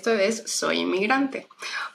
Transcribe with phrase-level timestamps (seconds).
[0.00, 1.46] Esto es Soy Inmigrante,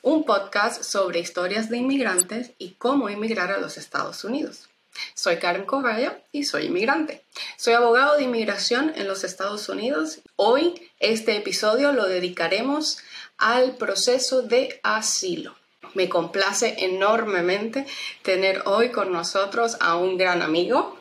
[0.03, 4.69] un podcast sobre historias de inmigrantes y cómo emigrar a los Estados Unidos.
[5.15, 7.23] Soy Karen Correa y soy inmigrante.
[7.57, 10.19] Soy abogado de inmigración en los Estados Unidos.
[10.35, 12.99] Hoy este episodio lo dedicaremos
[13.39, 15.55] al proceso de asilo.
[15.95, 17.87] Me complace enormemente
[18.21, 20.95] tener hoy con nosotros a un gran amigo,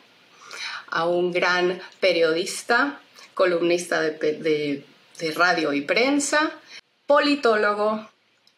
[0.87, 2.99] a un gran periodista,
[3.35, 4.83] columnista de,
[5.35, 6.51] radio y prensa,
[7.07, 8.09] politólogo,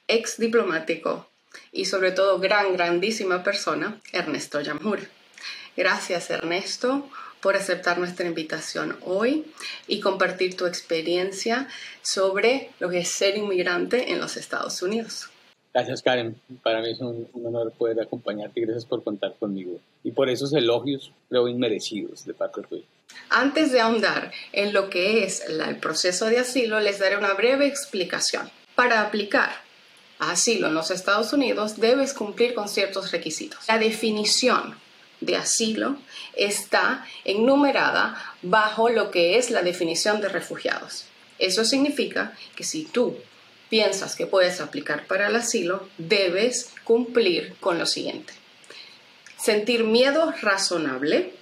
[0.08, 1.30] ex diplomático
[1.72, 5.00] y sobre todo gran, grandísima persona, Ernesto Yamur.
[5.76, 7.10] Gracias Ernesto
[7.42, 9.46] por aceptar nuestra invitación hoy
[9.88, 11.68] y compartir tu experiencia
[12.02, 15.30] sobre lo que es ser inmigrante en los Estados Unidos.
[15.78, 20.10] Gracias Karen, para mí es un, honor poder acompañarte y gracias por contar conmigo y
[20.10, 22.84] por esos elogios creo inmerecidos de parte tuya.
[23.30, 27.68] Antes de ahondar en lo que es el proceso de asilo, les daré una breve
[27.68, 28.50] explicación.
[28.74, 29.52] Para aplicar
[30.18, 33.60] asilo en los Estados Unidos debes cumplir con ciertos requisitos.
[33.68, 34.74] La definición
[35.22, 35.98] de asilo
[36.36, 41.06] está enumerada bajo lo que es la definición de refugiados.
[41.38, 43.16] Eso significa que si tú
[43.70, 48.34] piensas que puedes aplicar para el asilo, debes cumplir con lo siguiente.
[49.38, 51.34] Sentir miedo razonable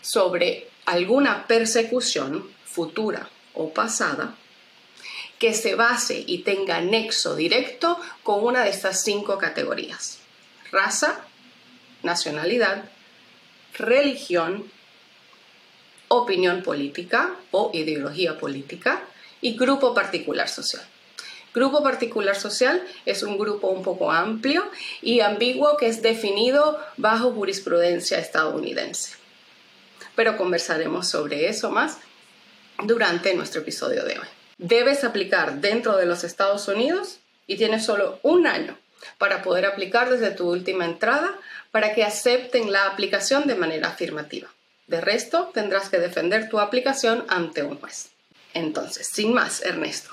[0.00, 4.34] sobre alguna persecución futura o pasada
[5.38, 10.18] que se base y tenga nexo directo con una de estas cinco categorías.
[10.72, 11.24] Raza,
[12.02, 12.90] nacionalidad,
[13.74, 14.70] religión,
[16.08, 19.02] opinión política o ideología política
[19.40, 20.84] y grupo particular social.
[21.54, 24.70] Grupo particular social es un grupo un poco amplio
[25.02, 29.16] y ambiguo que es definido bajo jurisprudencia estadounidense.
[30.14, 31.98] Pero conversaremos sobre eso más
[32.84, 34.26] durante nuestro episodio de hoy.
[34.58, 38.76] Debes aplicar dentro de los Estados Unidos y tienes solo un año
[39.16, 41.36] para poder aplicar desde tu última entrada
[41.70, 44.48] para que acepten la aplicación de manera afirmativa.
[44.86, 48.08] De resto, tendrás que defender tu aplicación ante un juez.
[48.54, 50.10] Entonces, sin más, Ernesto,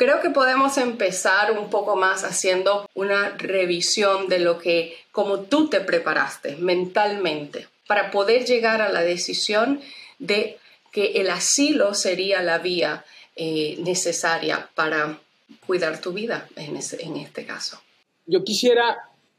[0.00, 5.68] creo que podemos empezar un poco más haciendo una revisión de lo que, como tú
[5.68, 9.82] te preparaste mentalmente para poder llegar a la decisión
[10.18, 10.56] de
[10.90, 13.04] que el asilo sería la vía
[13.36, 15.20] eh, necesaria para
[15.66, 17.78] cuidar tu vida en, en este caso.
[18.24, 18.96] Yo quisiera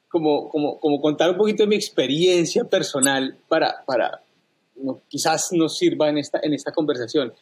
[0.10, 4.22] como, como, como contar un poquito de mi experiencia personal para, para
[5.08, 7.34] quizás nos sirva en esta, en esta conversación.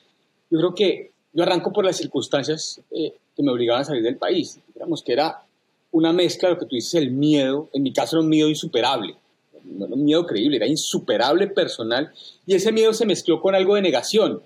[0.50, 4.18] Yo creo que yo arranco por las circunstancias eh, que me obligaban a salir del
[4.18, 4.60] país.
[4.74, 5.44] Digamos que era
[5.92, 8.50] una mezcla de lo que tú dices, el miedo, en mi caso era un miedo
[8.50, 9.16] insuperable,
[9.64, 12.12] no era un miedo creíble, era insuperable personal,
[12.46, 14.42] y ese miedo se mezcló con algo de negación.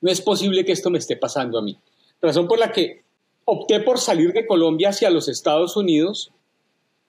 [0.00, 1.76] No es posible que esto me esté pasando a mí.
[2.20, 3.02] Razón por la que
[3.44, 6.32] opté por salir de Colombia hacia los Estados Unidos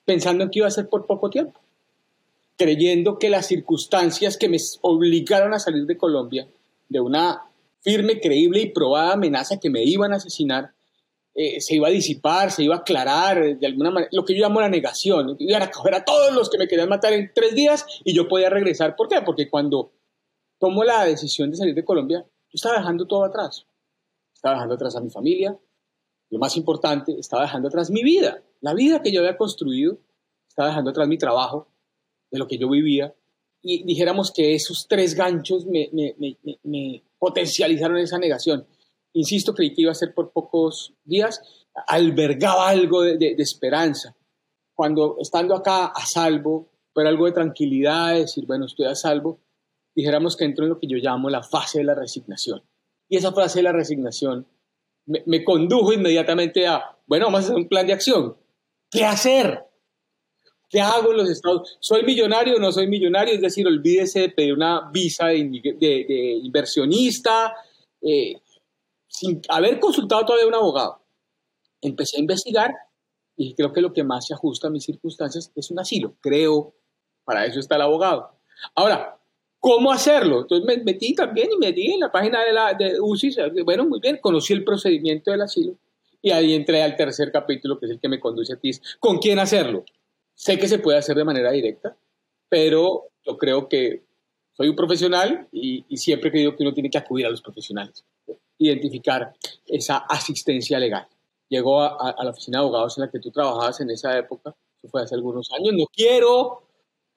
[0.04, 1.60] pensando en que iba a ser por poco tiempo,
[2.56, 6.48] creyendo que las circunstancias que me obligaron a salir de Colombia,
[6.88, 7.42] de una
[7.80, 10.74] firme, creíble y probada amenaza que me iban a asesinar,
[11.34, 14.42] eh, se iba a disipar, se iba a aclarar de alguna manera, lo que yo
[14.42, 17.54] llamo la negación, iban a coger a todos los que me querían matar en tres
[17.54, 18.96] días y yo podía regresar.
[18.96, 19.22] ¿Por qué?
[19.22, 19.92] Porque cuando
[20.58, 23.66] tomo la decisión de salir de Colombia, yo estaba dejando todo atrás.
[24.34, 25.56] Estaba dejando atrás a mi familia,
[26.30, 28.42] lo más importante, estaba dejando atrás mi vida.
[28.60, 29.98] La vida que yo había construido,
[30.48, 31.68] estaba dejando atrás mi trabajo,
[32.30, 33.14] de lo que yo vivía,
[33.70, 35.90] y dijéramos que esos tres ganchos me,
[37.18, 38.66] potencializaron esa negación.
[39.12, 41.42] Insisto, creí que iba a ser por pocos días,
[41.86, 44.16] albergaba algo de, esperanza.
[44.74, 49.38] Cuando estando acá a salvo, pero algo de tranquilidad, decir, bueno, estoy a salvo,
[49.94, 52.62] dijéramos que entro en lo que yo llamo la fase de la resignación.
[53.06, 54.46] Y esa fase de la resignación
[55.04, 58.34] me, me condujo inmediatamente a, bueno, vamos a hacer un plan de acción.
[58.90, 59.67] ¿Qué hacer?
[60.68, 63.34] ¿Qué hago en los Estados ¿Soy millonario o no soy millonario?
[63.34, 67.54] Es decir, olvídese de pedir una visa de, inversionista,
[68.02, 68.34] eh,
[69.06, 71.00] sin haber consultado todavía a un abogado.
[71.80, 72.70] Empecé a investigar
[73.36, 76.16] y creo que lo que más se ajusta a mis circunstancias es un asilo.
[76.20, 76.74] Creo,
[77.24, 78.30] para eso está el abogado.
[78.74, 79.18] Ahora,
[79.58, 80.42] ¿cómo hacerlo?
[80.42, 83.62] Entonces me metí también y me metí en la página de, la, de UCI.
[83.64, 85.78] Bueno, muy bien, conocí el procedimiento del asilo
[86.20, 88.72] y ahí entré al tercer capítulo, que es el que me conduce a ti.
[88.98, 89.84] ¿Con quién hacerlo?
[90.38, 91.96] Sé que se puede hacer de manera directa,
[92.48, 94.04] pero yo creo que
[94.56, 98.04] soy un profesional y, siempre he creído que uno tiene que acudir a los profesionales,
[98.56, 99.32] identificar
[99.66, 101.08] esa asistencia legal.
[101.48, 104.88] Llegó a, la oficina de abogados en la que tú trabajabas en esa época, eso
[104.88, 106.62] fue hace algunos años, no quiero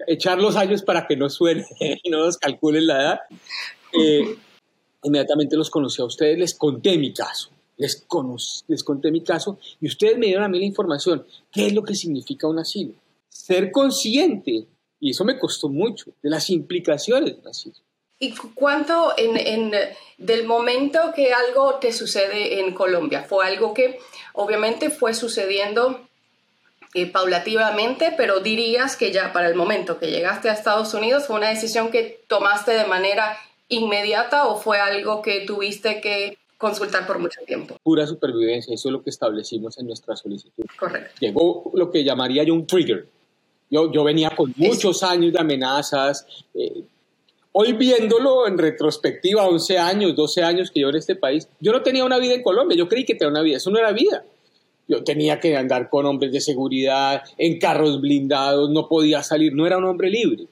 [0.07, 1.63] echar los años para que no suene
[2.09, 3.19] no nos calculen la edad.
[3.93, 4.35] Eh,
[5.03, 7.51] inmediatamente los conocí a ustedes, les conté mi caso
[7.81, 8.05] les,
[8.67, 11.25] les conté mi caso y ustedes me dieron a mí la información.
[11.51, 12.93] ¿Qué es lo que significa un asilo?
[13.31, 14.67] Ser consciente,
[14.99, 17.75] y eso me costó mucho, de las implicaciones de un asilo.
[18.19, 19.71] ¿Y cuánto en,
[20.19, 23.23] del momento que algo te sucede en Colombia?
[23.23, 23.97] ¿Fue algo que
[24.33, 26.07] obviamente fue sucediendo
[26.93, 31.37] eh, paulativamente, pero dirías que ya para el momento que llegaste a Estados Unidos fue
[31.37, 33.37] una decisión que tomaste de manera
[33.69, 37.77] inmediata o fue algo que tuviste que consultar por mucho tiempo?
[37.81, 40.65] Pura supervivencia, eso es lo que establecimos en nuestra solicitud.
[40.77, 41.15] Correcto.
[41.19, 43.07] Llegó lo que llamaría yo un trigger.
[43.71, 46.27] Yo, yo venía con muchos años de amenazas.
[46.53, 46.83] Eh,
[47.53, 51.81] hoy viéndolo en retrospectiva, 11 años, 12 años que yo en este país, yo no
[51.81, 54.25] tenía una vida en Colombia, yo creí que tenía una vida, eso no era vida.
[54.89, 59.65] Yo tenía que andar con hombres de seguridad, en carros blindados, no podía salir, no
[59.65, 60.47] era un hombre libre.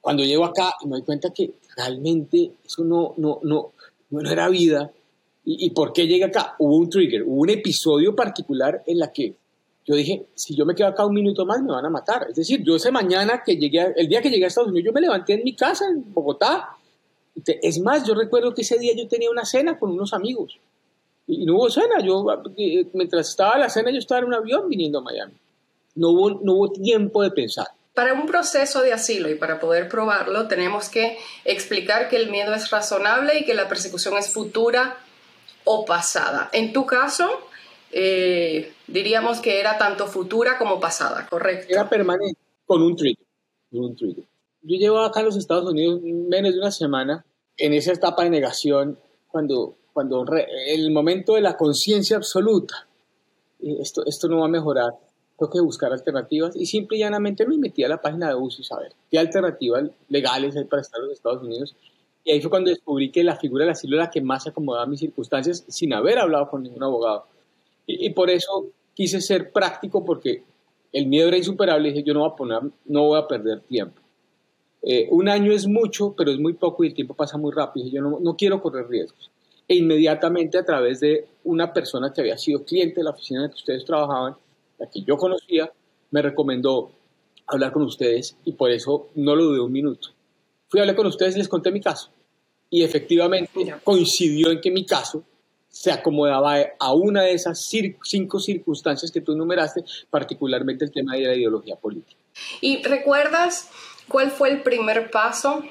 [0.00, 3.72] Cuando llego acá me doy cuenta que realmente eso no, no, no,
[4.10, 4.90] no era vida.
[5.44, 6.56] ¿Y, ¿Y por qué llegué acá?
[6.58, 9.34] Hubo un trigger, hubo un episodio particular en la que
[9.88, 12.26] yo dije, si yo me quedo acá un minuto más, me van a matar.
[12.28, 14.92] Es decir, yo ese mañana que llegué, el día que llegué a Estados Unidos, yo
[14.92, 16.76] me levanté en mi casa, en Bogotá.
[17.46, 20.58] Es más, yo recuerdo que ese día yo tenía una cena con unos amigos
[21.26, 22.02] y no hubo cena.
[22.04, 22.26] Yo,
[22.58, 25.32] eh, mientras estaba la cena, yo estaba en un avión viniendo a Miami.
[25.94, 27.68] No hubo, no hubo tiempo de pensar.
[27.94, 32.52] Para un proceso de asilo y para poder probarlo, tenemos que explicar que el miedo
[32.52, 34.98] es razonable y que la persecución es futura
[35.64, 36.50] o pasada.
[36.52, 37.47] En tu caso,
[37.92, 41.66] eh, diríamos que era tanto futura como pasada, ¿correcto?
[41.68, 43.26] Era permanente, con un trigger.
[43.72, 44.24] un trigger.
[44.62, 47.24] Yo llevo acá en los Estados Unidos menos de una semana
[47.56, 48.98] en esa etapa de negación
[49.28, 50.24] cuando cuando
[50.68, 52.86] el momento de la conciencia absoluta,
[53.58, 54.92] esto, esto no va a mejorar,
[55.36, 58.62] tengo que buscar alternativas y simple y llanamente me metí a la página de UCI
[58.70, 61.74] a ver qué alternativas legales hay para estar en los Estados Unidos.
[62.22, 64.50] Y ahí fue cuando descubrí que la figura del asilo era la que más se
[64.50, 67.26] acomodaba a mis circunstancias sin haber hablado con ningún abogado.
[67.90, 70.44] Y, por eso quise ser práctico porque
[70.92, 73.60] el miedo era insuperable y dije yo no voy a, poner, no voy a perder
[73.62, 74.00] tiempo.
[74.82, 77.86] Eh, un año es mucho, pero es muy poco y el tiempo pasa muy rápido.
[77.86, 79.30] Y yo no, no quiero correr riesgos
[79.66, 83.44] e inmediatamente a través de una persona que había sido cliente de la oficina en
[83.44, 84.34] la que ustedes trabajaban,
[84.78, 85.70] la que yo conocía,
[86.10, 86.90] me recomendó
[87.46, 90.08] hablar con ustedes y por eso no lo dudé un minuto.
[90.68, 92.10] Fui a hablar con ustedes y les conté mi caso.
[92.70, 93.50] Y efectivamente
[93.84, 95.22] coincidió en que mi caso
[95.70, 97.64] se acomodaba a una de esas
[98.02, 102.20] cinco circunstancias que tú enumeraste, particularmente el tema de la ideología política.
[102.60, 103.68] ¿Y recuerdas
[104.08, 105.62] cuál fue el primer paso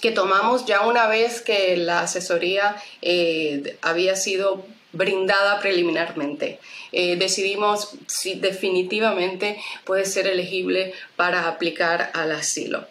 [0.00, 6.58] que tomamos ya una vez que la asesoría eh, había sido brindada preliminarmente.
[6.92, 12.86] Eh, decidimos si definitivamente puede ser elegible para aplicar al asilo.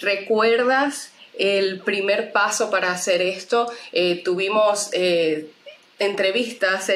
[0.00, 3.70] ¿Recuerdas el primer paso para hacer esto?
[3.92, 4.90] Eh, tuvimos
[6.00, 6.90] entrevistas,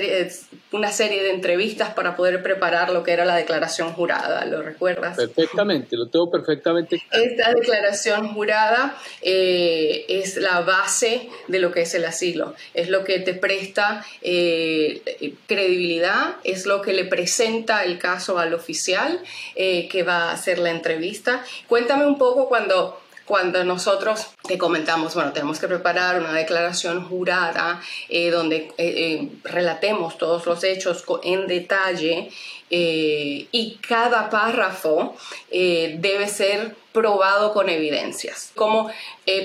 [0.72, 5.14] una serie de entrevistas para poder preparar lo que era la declaración jurada, ¿lo recuerdas?
[5.16, 7.02] Perfectamente, lo tengo perfectamente.
[7.12, 13.04] Esta declaración jurada eh, es la base de lo que es el asilo, es lo
[13.04, 15.02] que te presta eh,
[15.46, 19.20] credibilidad, es lo que le presenta el caso al oficial
[19.54, 21.44] eh, que va a hacer la entrevista.
[21.68, 27.80] Cuéntame un poco cuando cuando nosotros te comentamos, bueno, tenemos que preparar una declaración jurada
[28.08, 32.30] eh, donde eh, eh, relatemos todos los hechos en detalle
[32.70, 35.14] y cada párrafo
[35.48, 38.50] debe ser probado con evidencias.
[38.56, 38.90] ¿Cómo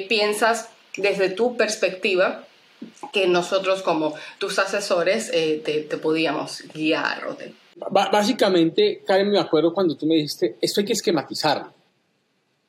[0.07, 2.47] piensas desde tu perspectiva
[3.13, 7.21] que nosotros como tus asesores te, te, podíamos guiar?
[7.91, 11.78] Básicamente, Karen, me acuerdo cuando tú me dijiste, esto hay que esquematizarlo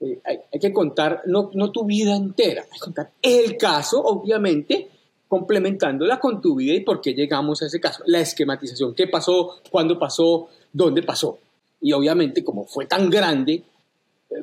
[0.00, 4.88] eh, hay, que contar no, no, tu vida entera, hay que contar el caso, obviamente,
[5.28, 8.02] complementándola con tu vida y por qué llegamos a ese caso.
[8.06, 11.38] La esquematización, qué pasó, cuándo pasó, dónde pasó.
[11.82, 13.62] Y obviamente, como fue tan grande,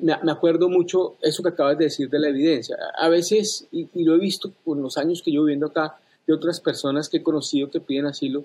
[0.02, 2.78] me, me acuerdo mucho eso que acabas de decir de la evidencia.
[2.98, 6.34] A veces, y, y, lo he visto con los años que yo viviendo acá, de
[6.34, 8.44] otras personas que he conocido que piden asilo,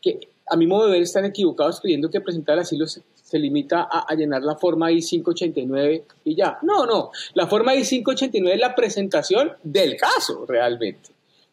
[0.00, 2.86] que a mi modo de ver están equivocados creyendo que presentar asilo
[3.24, 6.58] se, limita a, llenar la forma I-589 y ya.
[6.62, 11.10] No, no, la forma I-589 es la presentación del caso realmente.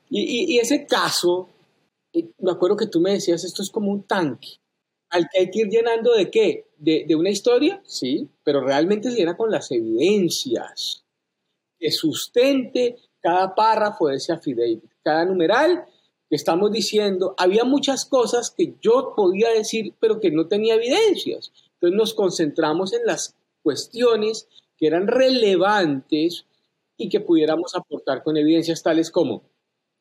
[0.10, 1.48] Y, ese caso,
[2.14, 4.58] me acuerdo que tú me decías, esto es como un tanque
[5.10, 6.66] al que hay que ir llenando de qué?
[6.78, 11.04] De, de una historia, sí, pero realmente se llena con las evidencias
[11.80, 15.86] que sustente cada párrafo de ese affidavit, cada numeral
[16.36, 21.52] estamos diciendo, había muchas cosas que yo podía decir, pero que no tenía evidencias.
[21.74, 24.48] Entonces nos concentramos en las cuestiones
[24.78, 26.46] que eran relevantes
[26.98, 29.44] y que pudiéramos aportar con evidencias tales como,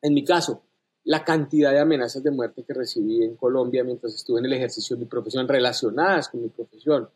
[0.02, 0.62] en mi caso,
[1.04, 4.96] la cantidad de amenazas de muerte que recibí en Colombia mientras estuve en el ejercicio
[4.96, 7.08] de mi profesión, relacionadas con mi profesión,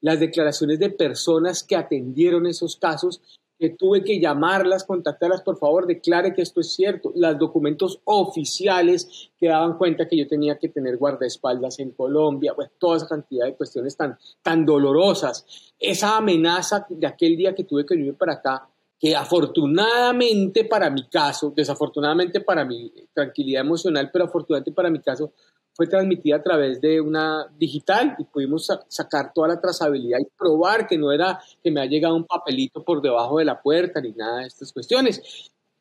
[0.00, 3.20] las declaraciones de personas que atendieron esos casos,
[3.60, 9.30] que tuve que llamarlas, contactarlas, por favor, declare que esto es cierto, los documentos oficiales
[9.38, 13.44] que daban cuenta que yo tenía que tener guardaespaldas en Colombia, pues toda esa cantidad
[13.44, 15.44] de cuestiones tan, tan dolorosas,
[15.78, 18.66] esa amenaza de aquel día que tuve que venir para acá,
[18.98, 25.34] que afortunadamente para mi caso, desafortunadamente para mi tranquilidad emocional, pero afortunadamente para mi caso,
[25.80, 30.86] fue transmitida a través de una digital y pudimos sacar toda la trazabilidad y probar
[30.86, 34.12] que no era que me ha llegado un papelito por debajo de la puerta ni
[34.12, 35.22] nada de estas cuestiones.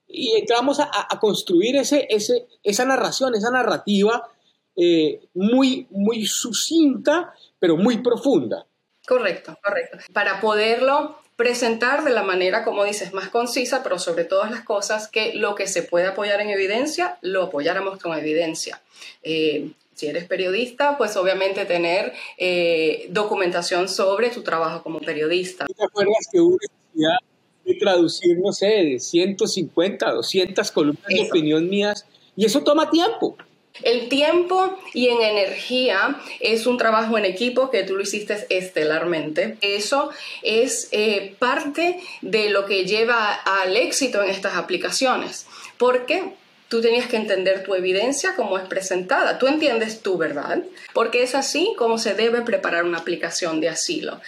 [0.07, 0.89] Y entramos a,
[1.19, 4.25] construir ese, ese, esa narración, esa narrativa
[4.73, 8.65] eh, muy, muy sucinta, pero muy profunda.
[9.05, 9.97] Correcto, correcto.
[10.13, 15.09] Para poderlo presentar de la manera, como dices, más concisa, pero sobre todas las cosas,
[15.09, 18.81] que lo que se puede apoyar en evidencia, lo apoyáramos con evidencia.
[19.23, 25.65] Eh, si eres periodista, pues obviamente tener eh, documentación sobre tu trabajo como periodista.
[25.65, 27.17] ¿Te acuerdas que hubo necesidad
[27.65, 32.05] de traducir, no sé, de 150, 200 columnas de opinión mías?
[32.37, 33.35] Y eso toma tiempo.
[33.83, 39.57] El tiempo y en energía es un trabajo en equipo que tú lo hiciste estelarmente.
[39.61, 40.09] Eso
[40.43, 45.45] es eh, parte de lo que lleva al éxito en estas aplicaciones.
[45.77, 46.33] Porque
[46.69, 49.37] tú tenías que entender tu evidencia como es presentada.
[49.39, 54.21] Tú entiendes tu verdad, porque es así como se debe preparar una aplicación de asilo.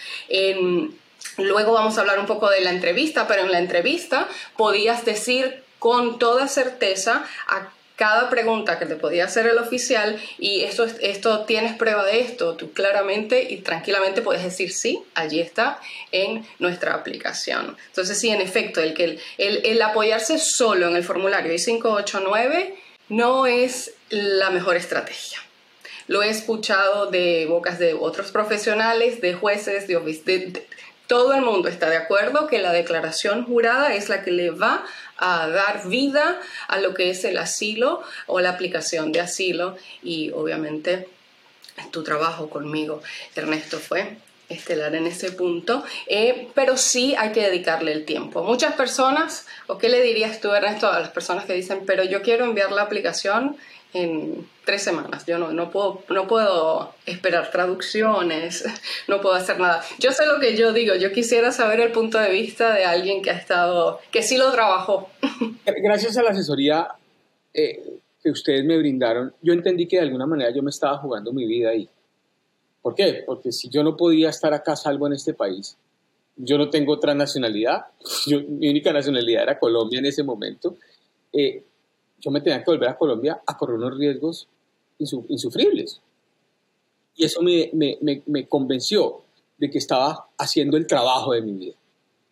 [1.38, 5.62] luego vamos a hablar un poco de la entrevista, pero en la entrevista podías decir
[5.78, 7.24] con toda certeza
[8.02, 12.56] cada pregunta que te podía hacer el oficial y esto, esto tienes prueba de esto,
[12.56, 15.78] tú claramente y tranquilamente puedes decir sí, allí está
[16.10, 17.76] en nuestra aplicación.
[17.86, 22.74] Entonces sí, en efecto, el, que el, el apoyarse solo en el formulario I-589
[23.08, 25.38] no es la mejor estrategia.
[26.08, 30.66] Lo he escuchado de bocas de otros profesionales, de jueces, de, de,
[31.12, 34.82] todo el mundo está de acuerdo que la declaración jurada es la que le va
[35.18, 40.30] a dar vida a lo que es el asilo o la aplicación de asilo y
[40.30, 41.08] obviamente
[41.90, 43.02] tu trabajo conmigo,
[43.36, 44.16] Ernesto, fue
[44.48, 48.42] estelar en ese punto, eh, pero sí hay que dedicarle el tiempo.
[48.42, 52.22] Muchas personas, o qué le dirías tú, Ernesto, a las personas que dicen, pero yo
[52.22, 53.58] quiero enviar la aplicación
[53.92, 55.26] en tres semanas.
[55.26, 58.64] Yo no, no, puedo, no puedo esperar traducciones,
[59.08, 59.82] no puedo hacer nada.
[59.98, 63.22] Yo sé lo que yo digo, yo quisiera saber el punto de vista de alguien
[63.22, 65.08] que ha estado, que sí lo trabajó.
[65.66, 66.88] Gracias a la asesoría
[67.54, 67.82] eh,
[68.22, 71.46] que ustedes me brindaron, yo entendí que de alguna manera yo me estaba jugando mi
[71.46, 71.88] vida ahí.
[72.80, 73.22] ¿Por qué?
[73.26, 75.76] Porque si yo no podía estar acá salvo en este país,
[76.36, 77.86] yo no tengo otra nacionalidad,
[78.26, 80.76] mi única nacionalidad era Colombia en ese momento,
[81.32, 81.64] eh,
[82.22, 84.48] yo me tenía que volver a Colombia a correr unos riesgos
[84.98, 86.00] insufribles.
[87.16, 89.22] Y eso me, me, me, convenció
[89.58, 91.74] de que estaba haciendo el trabajo de mi vida.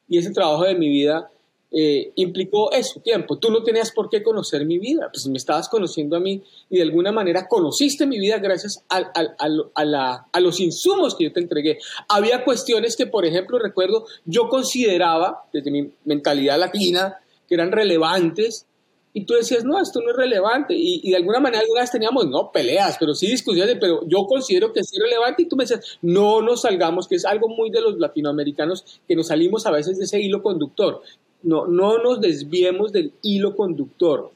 [0.09, 1.31] Y ese trabajo de mi vida
[1.73, 3.39] eh, implicó eso, tiempo.
[3.39, 6.77] Tú no tenías por qué conocer mi vida, pues me estabas conociendo a mí y
[6.77, 11.33] de alguna manera conociste mi vida gracias a, a, la, a, los insumos que yo
[11.33, 11.79] te entregué.
[12.09, 17.19] Había cuestiones que, por ejemplo, recuerdo, yo consideraba desde mi mentalidad latina
[17.49, 18.67] que eran relevantes
[19.13, 20.75] y tú decías, no, esto no es relevante.
[20.77, 24.73] Y, de alguna manera alguna vez teníamos, no peleas, pero sí discusiones, pero yo considero
[24.73, 25.43] que es relevante.
[25.43, 29.17] Y tú me decías, no nos salgamos, que es algo muy de los latinoamericanos, que
[29.17, 31.03] nos salimos a veces de ese hilo conductor.
[31.43, 34.31] No, no nos desviemos del hilo conductor.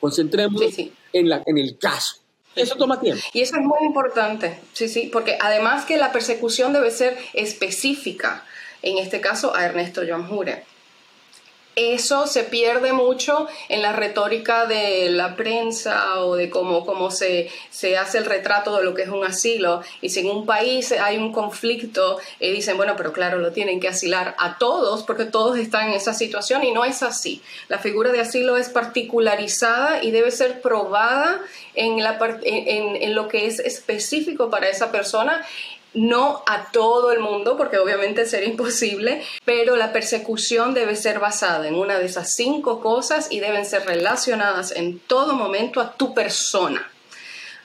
[0.00, 0.74] Concentrémonos
[1.12, 2.16] En, la, en el caso.
[2.56, 3.22] Eso toma tiempo.
[3.32, 8.44] Y eso es muy importante, sí, sí, porque además que la persecución debe ser específica,
[8.82, 10.62] en este caso a Ernesto John Jure
[11.76, 17.50] eso se pierde mucho en la retórica de la prensa o de cómo, cómo se,
[17.70, 19.82] se, hace el retrato de lo que es un asilo.
[20.00, 23.80] Y si en un país hay un conflicto, eh, dicen, bueno, pero claro, lo tienen
[23.80, 27.42] que asilar a todos porque todos están en esa situación y no es así.
[27.68, 31.40] La figura de asilo es particularizada y debe ser probada
[31.74, 35.44] en, lo que es específico para esa persona
[35.94, 41.66] no a todo el mundo, porque obviamente sería imposible, pero la persecución debe ser basada
[41.68, 46.12] en una de esas cinco cosas y deben ser relacionadas en todo momento a tu
[46.12, 46.90] persona.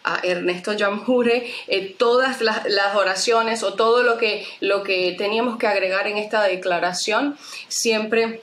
[0.04, 5.68] A Ernesto Jamjure, eh, todas las, oraciones o todo lo que, lo que teníamos que
[5.68, 8.42] agregar en esta declaración siempre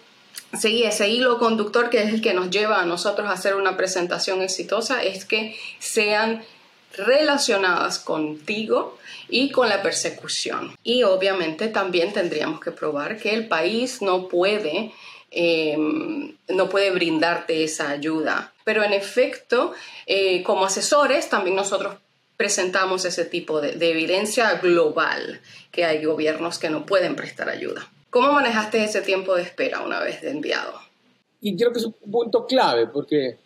[0.57, 3.77] seguía ese hilo conductor que es el que nos lleva a nosotros a hacer una
[3.77, 6.45] presentación exitosa, es que sean
[6.97, 8.99] relacionadas contigo
[9.29, 10.75] y con la persecución.
[10.83, 14.93] Y obviamente también tendríamos que probar que el país no puede,
[15.31, 18.53] em, no puede brindarte esa ayuda.
[18.65, 19.75] Pero en efecto,
[20.07, 21.97] eh, como asesores, también nosotros
[22.37, 25.41] presentamos ese tipo de, de, evidencia global,
[25.73, 27.91] que hay gobiernos que no pueden prestar ayuda.
[28.11, 30.81] ¿Cómo manejaste ese tiempo de espera una vez enviado?
[31.41, 33.39] Y creo que es un punto clave, porque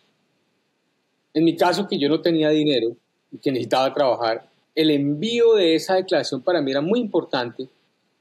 [1.33, 2.97] en mi caso, que yo no tenía dinero
[3.31, 4.45] y que necesitaba trabajar,
[4.75, 7.67] el envío de esa declaración para mí era muy importante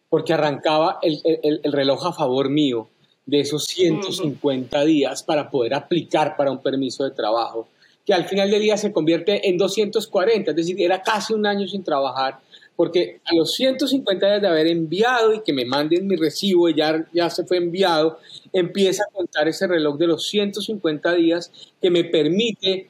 [0.08, 2.88] porque arrancaba el, el, el reloj a favor mío
[3.30, 7.68] de esos 150 días para poder aplicar para un permiso de trabajo,
[8.04, 11.68] que al final del día se convierte en 240, es decir, era casi un año
[11.68, 12.40] sin trabajar,
[12.74, 16.74] porque a los 150 días de haber enviado y que me manden mi recibo y
[16.74, 18.18] ya, ya se fue enviado,
[18.52, 22.89] empieza a contar ese reloj de los 150 días que me permite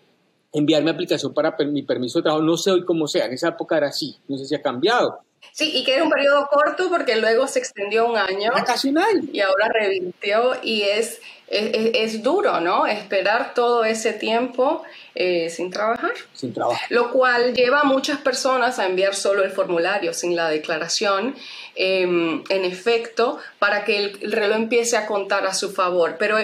[0.53, 2.45] enviar mi aplicación para mi permiso de trabajo.
[2.45, 5.21] No sé hoy cómo sea, en esa época era así, no sé si ha cambiado.
[5.53, 8.53] Sí, y que era un periodo corto porque luego se extendió un año.
[8.65, 9.23] casi un año.
[9.33, 12.87] Y ahora revirtió y es, es, es duro, ¿no?
[12.87, 14.83] Esperar todo ese tiempo
[15.15, 16.13] eh, sin trabajar.
[16.35, 16.81] Sin trabajo.
[16.91, 21.35] Lo cual lleva a muchas personas a enviar solo el formulario sin la declaración,
[21.75, 26.17] em, en efecto, para que el reloj empiece a contar a su favor.
[26.19, 26.37] Pero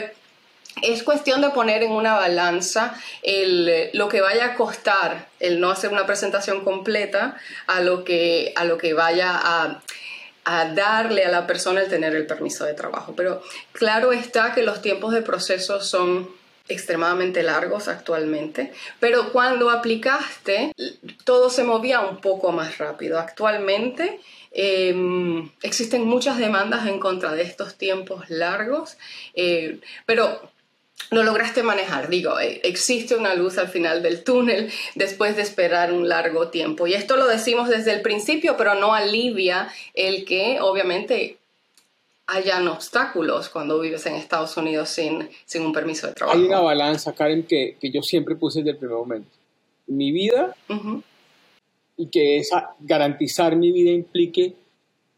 [0.83, 5.71] es cuestión de poner en una balanza el, lo que vaya a costar el no
[5.71, 9.83] hacer una presentación completa a lo que, a lo que vaya a,
[10.75, 13.15] darle a la persona el tener el permiso de trabajo.
[13.17, 13.43] Pero
[13.73, 16.31] claro está que los tiempos de proceso son
[16.69, 20.73] extremadamente largos actualmente, pero cuando aplicaste
[21.25, 23.19] todo se movía un poco más rápido.
[23.19, 24.21] Actualmente
[24.53, 24.95] eh,
[25.63, 28.99] existen muchas demandas en contra de estos tiempos largos,
[29.35, 30.41] eh, pero
[31.11, 32.09] lo lograste manejar.
[32.09, 36.87] Digo, eh, existe una luz al final del túnel después de esperar un largo tiempo.
[36.87, 41.39] Y esto lo decimos desde el principio, pero no alivia el que obviamente
[42.27, 46.37] hayan obstáculos cuando vives en Estados Unidos sin, sin un permiso de trabajo.
[46.37, 49.31] Hay una balanza, Karen, que, que yo siempre puse desde el primer momento.
[49.87, 50.57] Mi vida
[51.97, 54.55] y que esa, garantizar mi vida implique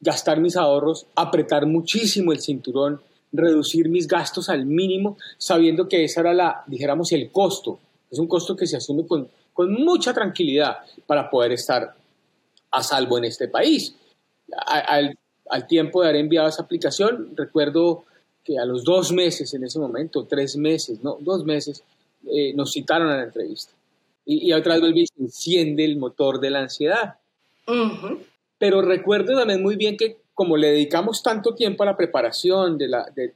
[0.00, 3.00] gastar mis ahorros, apretar muchísimo el cinturón,
[3.32, 7.78] reducir mis gastos al mínimo, sabiendo que ese era la, dijéramos, el costo.
[8.10, 11.94] Es un costo que se asume con, con mucha tranquilidad para poder estar
[12.70, 13.94] a salvo en este país.
[14.66, 15.16] Al,
[15.50, 18.04] al tiempo de haber enviado esa aplicación, recuerdo
[18.44, 21.82] que a los dos meses en ese momento, tres meses, no, dos meses,
[22.30, 23.72] eh, nos citaron a la entrevista.
[24.24, 27.16] Y, y otra vez se enciende el motor de la ansiedad.
[28.58, 32.87] Pero recuerdo también muy bien que como le dedicamos tanto tiempo a la preparación de
[32.87, 33.33] la, de,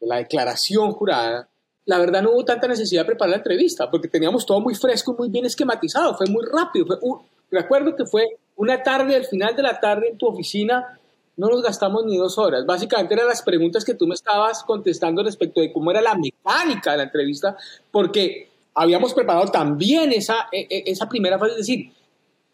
[0.00, 1.48] la declaración jurada,
[1.86, 5.14] la verdad no hubo tanta necesidad de preparar la entrevista, porque teníamos todo muy fresco
[5.14, 6.84] y muy bien esquematizado, fue muy rápido.
[6.84, 6.98] Fue
[7.50, 11.00] recuerdo que fue una tarde, al final de la tarde en tu oficina,
[11.38, 12.66] no nos gastamos ni dos horas.
[12.66, 16.90] Básicamente eran las preguntas que tú me estabas contestando respecto de cómo era la mecánica
[16.90, 17.56] de la entrevista,
[17.90, 21.90] porque habíamos preparado también esa, e, e, esa primera fase, es decir,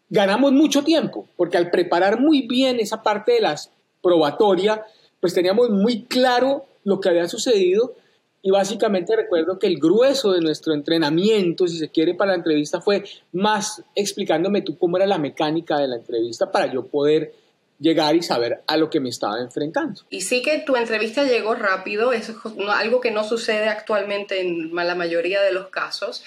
[0.09, 4.85] ganamos mucho tiempo, porque al preparar muy bien esa parte de las probatoria,
[5.19, 7.95] pues teníamos muy claro lo que había sucedido
[8.41, 12.79] y básicamente recuerdo que el grueso de nuestro entrenamiento, si se quiere, para la entrevista
[12.79, 17.33] fue más explicándome tú cómo era la mecánica de la entrevista para yo poder
[17.79, 20.01] llegar y saber a lo que me estaba enfrentando.
[20.09, 24.73] Y sí que tu entrevista llegó rápido, eso es algo que no sucede actualmente en
[24.73, 26.23] la mayoría de los casos,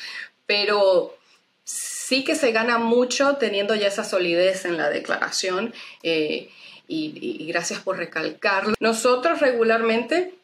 [0.46, 1.14] pero
[2.10, 6.48] sí que se gana mucho teniendo ya esa solidez en la declaración eh,
[6.88, 8.74] y, gracias por recalcarlo.
[8.80, 10.34] Nosotros regularmente,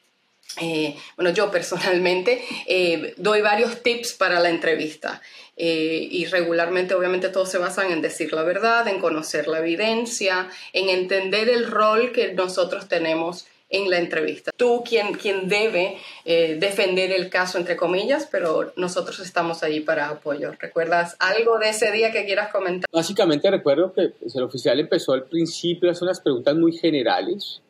[0.61, 5.21] eh, bueno, yo personalmente eh, doy varios tips para la entrevista.
[5.57, 10.89] y regularmente obviamente todos se basan en decir la verdad, en conocer la evidencia, en
[10.89, 13.47] entender el rol que nosotros tenemos
[13.77, 14.51] en la entrevista.
[14.57, 20.09] Tú quien, quien debe eh, defender el caso, entre comillas, pero nosotros estamos ahí para
[20.09, 20.53] apoyo.
[20.59, 22.89] ¿Recuerdas algo de ese día que quieras comentar?
[22.93, 27.61] Básicamente recuerdo que pues, el oficial empezó al principio a hacer unas preguntas muy generales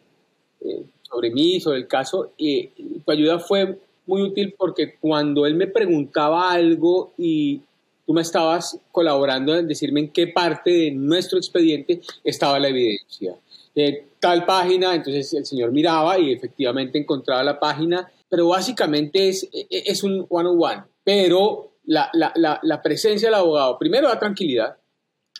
[0.60, 2.68] eh, sobre mí, sobre el caso, y,
[3.04, 7.60] tu ayuda fue muy útil porque cuando él me preguntaba algo y
[8.06, 13.36] tú me estabas colaborando en decirme en qué parte de nuestro expediente estaba la evidencia.
[13.74, 19.48] De tal página, entonces el señor miraba y efectivamente encontraba la página, pero básicamente es,
[19.52, 24.76] es un one-on-one, pero la, la, la, presencia del abogado, primero, da tranquilidad,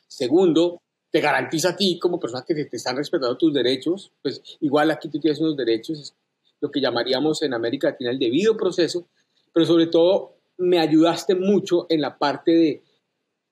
[0.07, 4.91] segundo, te garantiza a ti como persona que te, están respetando tus derechos, pues igual
[4.91, 6.15] aquí tú tienes unos derechos,
[6.61, 9.07] lo que llamaríamos en América Latina el debido proceso,
[9.53, 12.83] pero sobre todo me ayudaste mucho en la parte de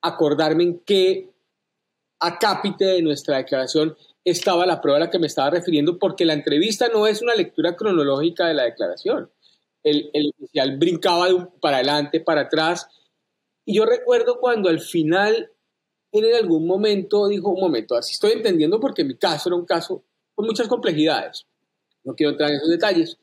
[0.02, 1.30] acordarme en qué
[2.20, 6.32] acápite de nuestra declaración estaba la prueba a la que me estaba refiriendo, porque la
[6.32, 9.30] entrevista no es una lectura cronológica de la declaración.
[9.82, 12.88] el, el oficial brincaba de un- para adelante, para atrás.
[13.66, 15.50] Y yo recuerdo cuando al final,
[16.12, 20.02] en algún momento dijo, un momento, así estoy entendiendo porque mi caso era un caso
[20.34, 21.46] con muchas complejidades.
[22.04, 23.18] No quiero entrar en esos detalles.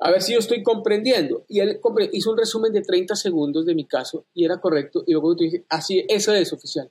[0.00, 1.44] A ver si yo estoy comprendiendo.
[1.48, 1.80] Y él
[2.12, 5.02] hizo un resumen de 30 segundos de mi caso y era correcto.
[5.06, 6.90] Y luego tú dije, así, eso es oficial.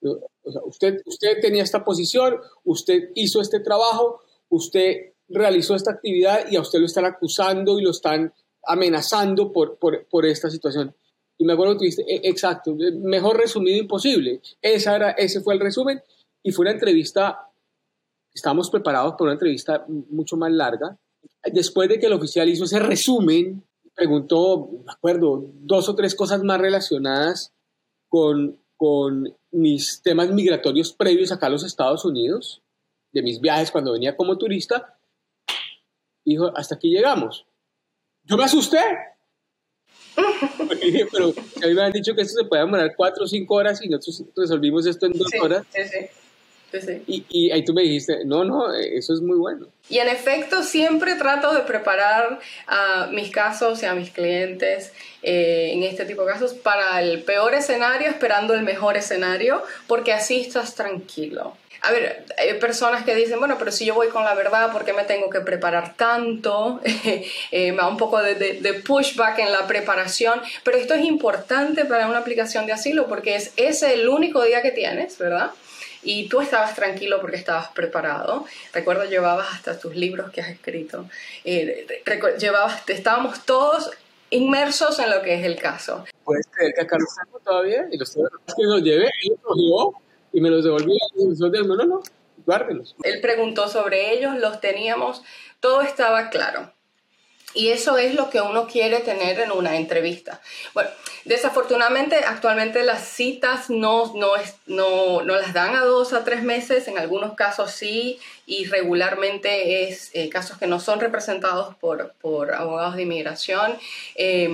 [0.00, 5.92] Yo, o sea, usted, usted tenía esta posición, usted hizo este trabajo, usted realizó esta
[5.92, 8.32] actividad y a usted lo están acusando y lo están
[8.64, 10.94] amenazando por, por, por esta situación.
[11.38, 14.40] Y me acuerdo que dijiste, "E- exacto, mejor resumido imposible.
[14.62, 16.02] Esa era, ese fue el resumen
[16.42, 17.48] y fue una entrevista,
[18.34, 20.96] estábamos preparados para una entrevista mucho más larga.
[21.52, 23.62] Después de que el oficial hizo ese resumen,
[23.94, 27.52] preguntó, me acuerdo, dos o tres cosas más relacionadas
[28.08, 32.62] con, con mis temas migratorios previos acá a los Estados Unidos,
[33.12, 34.98] de mis viajes cuando venía como turista.
[36.24, 37.46] Dijo, hasta aquí llegamos.
[38.24, 38.80] Yo me asusté.
[40.56, 41.28] Porque dije, pero
[41.62, 43.88] a mí me han dicho que esto se puede demorar cuatro o cinco horas y
[43.88, 45.64] nosotros resolvimos esto en dos Sí, horas.
[45.70, 46.06] sí, sí.
[46.72, 47.02] Sí, sí.
[47.06, 49.68] Y, y ahí tú me dijiste, no, no, eso es muy bueno.
[49.88, 55.70] Y en efecto, siempre trato de preparar a mis casos y a mis clientes eh,
[55.72, 60.40] en este tipo de casos para el peor escenario, esperando el mejor escenario, porque así
[60.40, 61.56] estás tranquilo.
[61.82, 64.84] A ver, hay personas que dicen, bueno, pero si yo voy con la verdad, ¿por
[64.84, 66.80] qué me tengo que preparar tanto?
[67.52, 71.04] Eh, me da un poco de, de- de pushback en la preparación, pero esto es
[71.04, 75.50] importante para una aplicación de asilo porque es ese el único día que tienes, ¿verdad?
[76.06, 78.46] Y tú estabas tranquilo porque estabas preparado.
[78.72, 81.08] Recuerdo llevabas hasta tus libros que has escrito.
[81.44, 81.86] Eh,
[82.38, 83.90] llevabas, estábamos todos
[84.30, 86.04] inmersos en lo que es el caso.
[86.24, 87.88] ¿Puedes creer que acá los tengo todavía?
[87.90, 90.00] Y los tengo, que los llevé, él los cogió
[90.32, 90.94] y me los devolvió.
[91.16, 92.02] Y nosotros, no, no, no,
[92.46, 92.94] guárdelos.
[93.02, 95.22] Él preguntó sobre ellos, los teníamos,
[95.58, 96.72] todo estaba claro.
[97.56, 100.42] Y eso es lo que uno quiere tener en una entrevista.
[100.74, 100.90] Bueno,
[101.24, 104.32] desafortunadamente actualmente las citas no, no,
[104.66, 109.88] no, no las dan a dos a tres meses, en algunos casos sí, y regularmente
[109.88, 113.78] es eh, casos que no son representados por, por abogados de inmigración,
[114.16, 114.50] eh,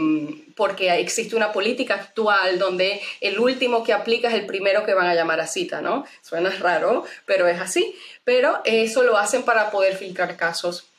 [0.54, 5.08] porque existe una política actual donde el último que aplica es el primero que van
[5.08, 6.06] a llamar a cita, ¿no?
[6.22, 7.96] Suena raro, pero es así.
[8.24, 10.91] Pero eso lo hacen para poder filtrar casos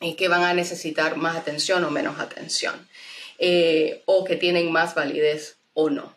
[0.00, 2.74] eh, que van a necesitar más atención o menos atención,
[3.38, 6.16] eh, o que tienen más validez o no.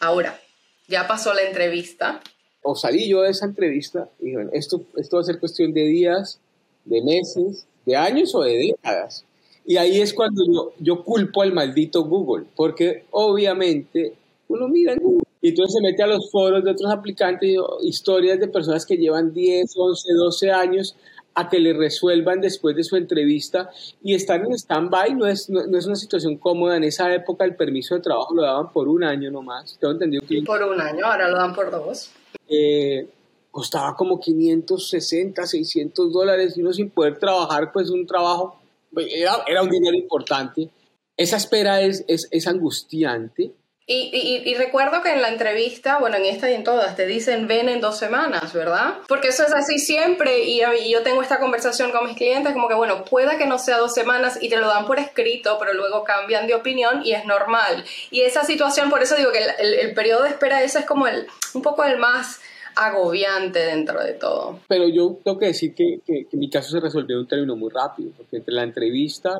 [0.00, 0.40] Ahora,
[0.88, 2.20] ya pasó la entrevista,
[2.64, 5.82] O salí yo de esa entrevista y bueno, esto, esto va a ser cuestión de
[5.82, 6.38] días,
[6.84, 9.24] de meses, de años o de décadas.
[9.64, 14.14] Y ahí es cuando yo, yo culpo al maldito Google, porque obviamente
[14.48, 17.78] uno mira en Google y entonces se mete a los foros de otros aplicantes, oh,
[17.82, 20.96] historias de personas que llevan 10, 11, 12 años
[21.34, 23.70] a que le resuelvan después de su entrevista
[24.02, 26.76] y estar en stand-by no es, no, no es una situación cómoda.
[26.76, 29.76] En esa época el permiso de trabajo lo daban por un año nomás.
[29.80, 32.10] Tengo entendido que por un año, ahora lo dan por dos.
[32.48, 33.08] eh,
[33.50, 38.58] costaba como 560, 600 dólares y uno sin poder trabajar, pues un trabajo,
[38.96, 40.70] era, era un dinero importante.
[41.16, 43.52] Esa espera es, es, es angustiante.
[43.94, 47.68] Y, recuerdo que en la entrevista, bueno, en esta y en todas, te dicen ven
[47.68, 48.94] en dos semanas, ¿verdad?
[49.08, 52.74] Porque eso es así siempre y, yo tengo esta conversación con mis clientes como que,
[52.74, 56.04] bueno, pueda que no sea dos semanas y te lo dan por escrito, pero luego
[56.04, 57.84] cambian de opinión y es normal.
[58.10, 61.26] Y esa situación, por eso digo que el periodo de espera ese es como el,
[61.54, 62.40] un poco el más
[62.74, 64.60] agobiante dentro de todo.
[64.68, 67.56] Pero yo tengo que decir que, que, que mi caso se resolvió en un término
[67.56, 69.38] muy rápido, porque entre la entrevista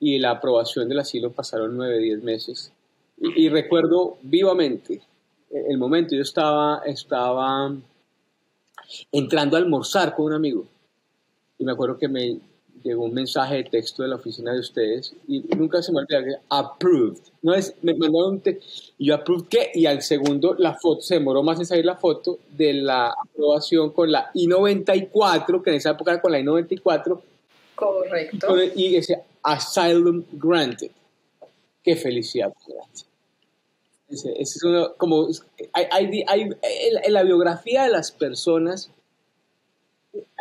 [0.00, 2.72] y la aprobación del asilo pasaron 9, 10 meses.
[3.18, 5.00] Y, y, recuerdo vivamente
[5.50, 7.74] el momento, yo estaba, estaba
[9.12, 10.66] entrando a almorzar con un amigo
[11.58, 12.38] y me acuerdo que me
[12.82, 16.22] llegó un mensaje de texto de la oficina de ustedes y nunca se me olvida
[16.22, 17.18] que approved.
[17.42, 18.60] No es, me mandaron un te
[18.98, 21.96] y yo approved qué y al segundo la foto, se demoró más en salir la
[21.96, 27.20] foto de la aprobación con la I-94, que en esa época era con la I-94.
[27.74, 28.56] Correcto.
[28.74, 30.90] Y decía Asylum Granted.
[31.86, 32.52] Qué felicidad.
[34.08, 35.28] Ese es uno, como,
[35.72, 36.50] hay, hay, hay,
[37.04, 38.90] en la biografía de las personas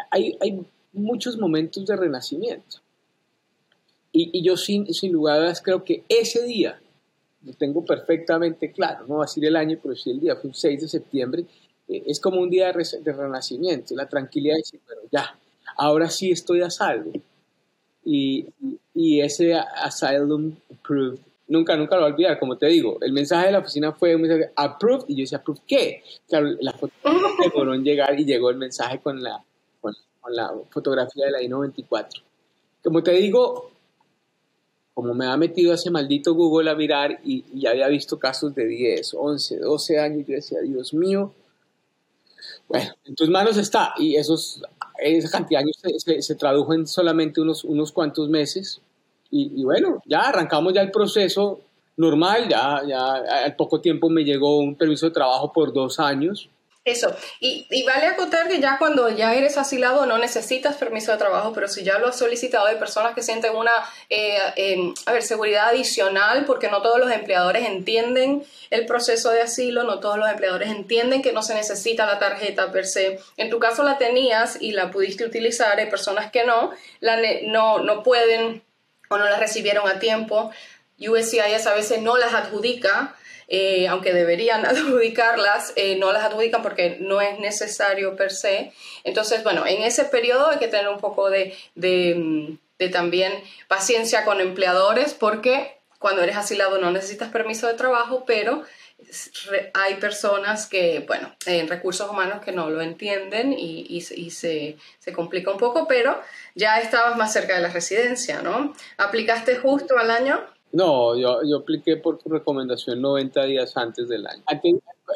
[0.10, 2.78] hay, hay muchos momentos de renacimiento.
[4.12, 6.82] Y, y yo sin, sin lugar a dudas creo que ese día,
[7.44, 10.48] lo tengo perfectamente claro, no va a decir el año, pero sí el día, fue
[10.48, 11.46] un 6 de septiembre,
[11.88, 15.38] eh, es como un día de, re, de, renacimiento, la tranquilidad de decir, bueno, ya,
[15.78, 17.12] ahora sí estoy a salvo.
[18.04, 18.48] Y,
[18.96, 23.48] y ese asylum approved, nunca, nunca lo voy a olvidar, como te digo, el mensaje
[23.48, 26.04] de la oficina fue un mensaje approved, y yo decía, approved qué?
[26.28, 26.94] Claro, la foto
[27.44, 29.44] demoró en llegar y llegó el mensaje con la,
[29.82, 32.22] con, con la fotografía de la I-94.
[32.84, 33.72] Como te digo,
[34.96, 38.66] como me ha metido ese maldito Google a mirar y, ya había visto casos de
[38.66, 41.34] 10, 11, 12 años, yo decía, Dios mío,
[42.70, 43.94] bueno, en tus manos está.
[43.98, 44.62] Y esos,
[44.98, 48.80] esa cantidad de años se, tradujo en solamente unos, unos cuantos meses.
[49.38, 51.60] Y, bueno, ya arrancamos ya el proceso
[51.98, 56.50] normal, ya, ya al poco tiempo me llegó un permiso de trabajo por dos años
[56.86, 57.16] eso.
[57.40, 61.52] Y, y, vale acotar que ya cuando ya eres asilado no necesitas permiso de trabajo,
[61.52, 63.72] pero si ya lo has solicitado, hay personas que sienten una
[64.12, 69.42] eh, em, a ver, seguridad adicional porque no todos los empleadores entienden el proceso de
[69.42, 73.20] asilo, no todos los empleadores entienden que no se necesita la tarjeta per se.
[73.36, 76.70] En tu caso la tenías y la pudiste utilizar, hay personas que no,
[77.00, 77.18] la
[77.48, 78.62] no, no pueden
[79.10, 80.52] o no la recibieron a tiempo.
[81.00, 83.16] USCIS a veces no las adjudica
[83.48, 88.74] eh, aunque deberían adjudicarlas, eh, no las adjudican porque no es necesario per se.
[89.04, 93.34] Entonces, bueno, en ese periodo hay que tener un poco de, de, mm, también
[93.68, 98.64] paciencia con empleadores porque cuando eres asilado no necesitas permiso de trabajo, pero
[99.74, 104.78] hay personas que, bueno, en recursos humanos que no lo entienden y, y, y se,
[105.00, 106.20] se, complica un poco, pero
[106.56, 108.74] ya estabas más cerca de la residencia, ¿no?
[108.98, 110.40] ¿Aplicaste justo al año?
[110.72, 114.44] No, yo, yo apliqué por tu recomendación 90 días antes del año.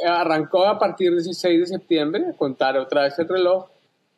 [0.07, 3.67] arrancó a partir del 16 de septiembre, a contar otra vez el reloj,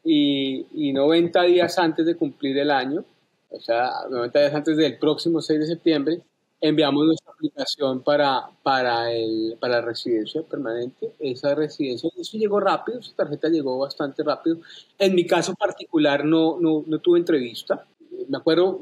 [0.03, 3.05] y, y 90 días antes de cumplir el año,
[3.49, 6.21] o sea, 90 días antes del próximo 6 de septiembre,
[6.61, 11.13] enviamos nuestra aplicación para, para, el, para residencia permanente.
[11.19, 14.59] Esa residencia, eso llegó rápido, esa tarjeta llegó bastante rápido.
[14.99, 17.85] En mi caso particular no, no, no tuve entrevista.
[18.29, 18.81] Me acuerdo,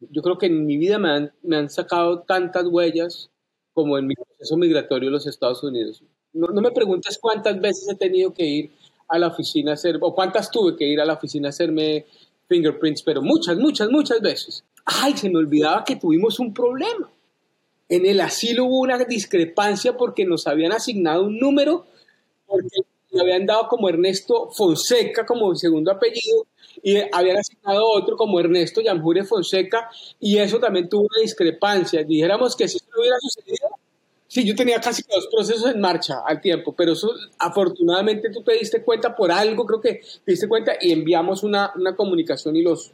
[0.00, 3.30] yo creo que en mi vida me han, me han sacado tantas huellas
[3.72, 6.02] como en mi proceso migratorio en los Estados Unidos.
[6.32, 8.70] No, no, me preguntes cuántas veces he tenido que ir
[9.08, 12.06] a la oficina a hacer, o cuántas tuve que ir a la oficina a hacerme
[12.48, 14.64] fingerprints, pero muchas, muchas, muchas veces.
[14.84, 17.10] Ay, se me olvidaba que tuvimos un problema.
[17.90, 21.86] En el asilo hubo una discrepancia porque nos habían asignado un número,
[22.46, 26.46] porque le habían dado como Ernesto Fonseca como segundo apellido,
[26.84, 32.04] y habían asignado otro como Ernesto Yamjure Fonseca y eso también tuvo una discrepancia.
[32.04, 33.68] Dijéramos que si eso hubiera sucedido,
[34.28, 38.54] sí, yo tenía casi dos procesos en marcha al tiempo, pero eso afortunadamente tú te
[38.54, 42.62] diste cuenta por algo, creo que te diste cuenta y enviamos una, una comunicación y
[42.62, 42.92] los,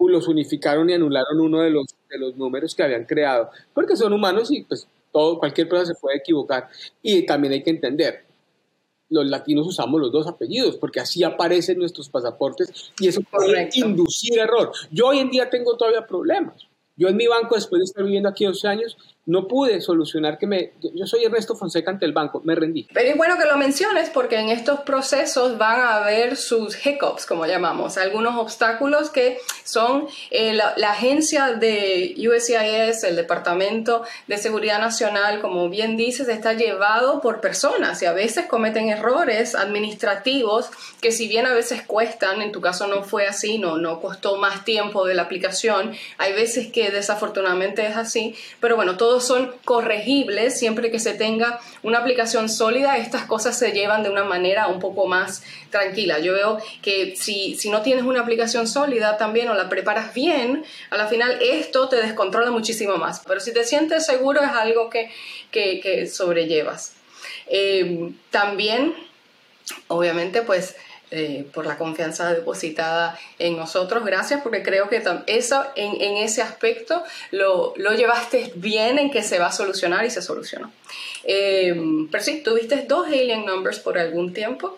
[0.00, 4.12] los unificaron y anularon uno de los, de los números que habían creado, porque son
[4.12, 6.68] humanos y pues todo, cualquier persona se puede equivocar.
[7.02, 8.24] Y también hay que entender,
[9.10, 14.38] los latinos usamos los dos apellidos, porque así aparecen nuestros pasaportes y eso puede inducir
[14.38, 14.72] error.
[14.90, 16.66] Yo hoy en día tengo todavía problemas.
[16.96, 18.96] Yo en mi banco, después de estar viviendo aquí 12 años,
[19.28, 20.72] no pude solucionar que me...
[20.94, 22.88] Yo soy Ernesto Fonseca ante el banco, me rendí.
[22.94, 27.26] Pero es bueno que lo menciones porque en estos procesos van a haber sus hiccups,
[27.26, 34.80] como llamamos, algunos obstáculos que son eh, la, agencia de USCIS, el Departamento de Seguridad
[34.80, 40.70] Nacional, como bien dices, está llevado por personas y a veces cometen errores administrativos
[41.02, 44.38] que si bien a veces cuestan, en tu caso no fue así, no, no costó
[44.38, 49.54] más tiempo de la aplicación, hay veces que desafortunadamente es así, pero bueno, todo son
[49.64, 52.96] corregibles siempre que se tenga una aplicación sólida.
[52.98, 56.18] Estas cosas se llevan de una manera un poco más tranquila.
[56.18, 60.64] Yo veo que si, si no tienes una aplicación sólida también o la preparas bien,
[60.90, 63.22] a la final esto te descontrola muchísimo más.
[63.26, 65.10] Pero si te sientes seguro es algo que,
[65.50, 66.94] que, sobrellevas.
[67.46, 68.94] Eh, también,
[69.88, 70.76] obviamente, pues
[71.10, 74.04] eh, por la confianza depositada en nosotros.
[74.04, 79.38] Gracias porque creo que eso en, ese aspecto lo, lo, llevaste bien en que se
[79.38, 80.70] va a solucionar y se solucionó.
[81.24, 81.74] Eh,
[82.10, 84.76] pero sí, tuviste dos alien numbers por algún tiempo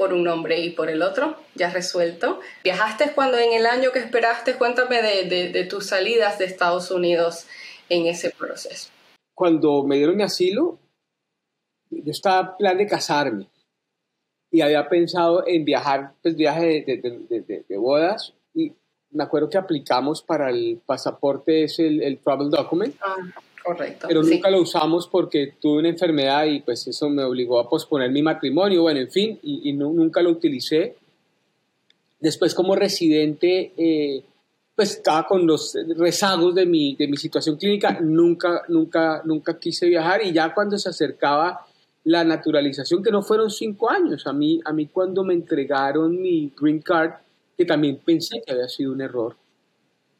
[0.00, 2.40] por un nombre y por el otro, ya resuelto.
[2.64, 4.54] ¿Viajaste cuando en el año que esperaste?
[4.54, 7.46] Cuéntame de, tus salidas de Estados Unidos
[7.90, 8.88] en ese proceso.
[9.34, 10.78] Cuando me dieron asilo,
[11.90, 13.50] yo estaba plan de casarme
[14.50, 18.72] y había pensado en viajar, pues viaje de, de, bodas y
[19.12, 22.94] me acuerdo que aplicamos para el pasaporte, es el, el travel document.
[23.00, 23.16] Ah,
[23.62, 24.06] correcto.
[24.08, 28.10] Pero nunca lo usamos porque tuve una enfermedad y pues eso me obligó a posponer
[28.10, 30.96] mi matrimonio, bueno, en fin, y, y nunca lo utilicé.
[32.18, 34.24] Después como residente, eh,
[34.74, 39.86] pues estaba con los rezagos de mi, de mi situación clínica, nunca, nunca, nunca quise
[39.86, 41.66] viajar y ya cuando se acercaba
[42.04, 44.26] la naturalización, que no fueron cinco años.
[44.26, 47.12] A mí, a mí cuando me entregaron mi green card,
[47.56, 49.36] que también pensé que había sido un error,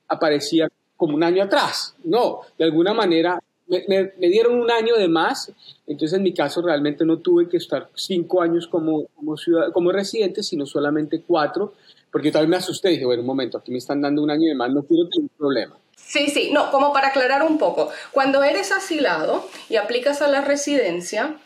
[0.08, 1.94] aparecía como un año atrás.
[2.04, 3.40] No, de alguna manera
[3.88, 5.52] me, dieron un año de más,
[5.86, 9.92] entonces en mi caso realmente no tuve que estar cinco años como, como, ciudad, como
[9.92, 11.74] residente, sino solamente cuatro,
[12.10, 14.30] porque tal vez me asusté y dije, bueno, un momento, aquí me están dando un
[14.30, 15.76] año de más, no quiero tener un problema.
[15.94, 20.40] Sí, sí, no, como para aclarar un poco, cuando eres asilado y aplicas a la
[20.40, 21.36] residencia,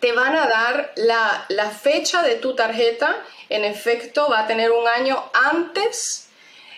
[0.00, 3.16] te van a dar la, fecha de tu tarjeta,
[3.48, 6.28] en efecto va a tener un año antes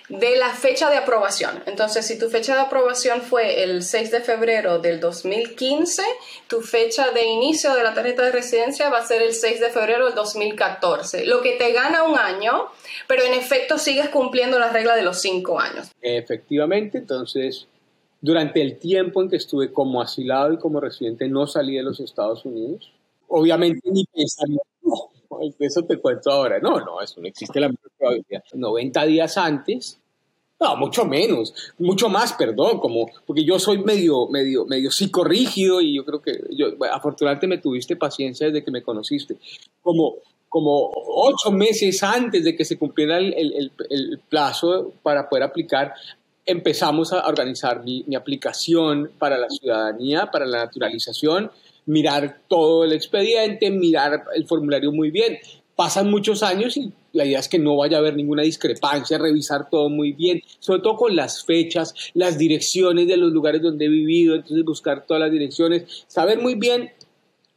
[0.09, 1.63] de la fecha de aprobación.
[1.67, 6.03] Entonces, si tu fecha de aprobación fue el 6 de febrero del 2015,
[6.47, 9.71] tu fecha de inicio de la tarjeta de residencia va a ser el 6 de
[9.71, 12.67] febrero del 2014, lo que te gana un año,
[13.09, 15.91] pero en efecto sigues cumpliendo la regla de los cinco años.
[16.01, 17.67] Efectivamente, entonces,
[18.21, 21.99] durante el tiempo en que estuve como asilado y como residente, no salí de los
[21.99, 22.93] Estados Unidos.
[23.29, 24.61] Obviamente ni pensaría,
[25.59, 26.59] eso te cuento ahora.
[26.61, 28.45] No, no, eso no existe la menor probabilidad.
[28.53, 29.99] 90 días antes,
[30.59, 35.97] no, mucho menos, mucho más, perdón, como, porque yo soy medio, medio, medio psicorrígido y
[35.97, 39.37] yo creo que, yo, afortunadamente me tuviste paciencia desde que me conociste.
[39.83, 40.15] Como,
[40.49, 45.93] como ocho meses antes de que se cumpliera el, el, el plazo para poder aplicar,
[46.47, 51.51] empezamos a organizar mi, mi, aplicación para la ciudadanía, para la naturalización,
[51.87, 55.39] mirar todo el expediente, mirar el formulario muy bien.
[55.75, 59.69] Pasan muchos años y la idea es que no vaya a haber ninguna discrepancia, revisar
[59.71, 63.89] todo muy bien, sobre todo con las fechas, las direcciones de los lugares donde he
[63.89, 66.91] vivido, entonces buscar todas las direcciones, saber muy bien,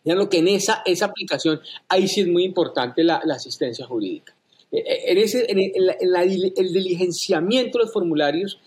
[0.03, 4.35] ya lo que en esa, esa aplicación, ahí sí es muy importante la, asistencia jurídica.
[4.71, 8.59] E, e, en, ese, en, el diligenciamiento de los formularios,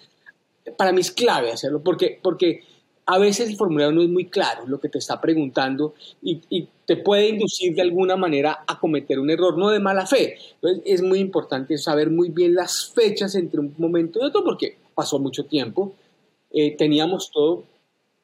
[0.77, 2.61] para mí es clave hacerlo, porque, porque
[3.07, 6.97] a veces el formulario no es muy claro lo que te está preguntando y, te
[6.97, 10.37] puede inducir de alguna manera a cometer un error, no de mala fe.
[10.55, 14.77] Entonces es muy importante saber muy bien las fechas entre un momento y otro porque
[14.95, 15.95] pasó mucho tiempo.
[16.51, 17.65] Eh, teníamos todo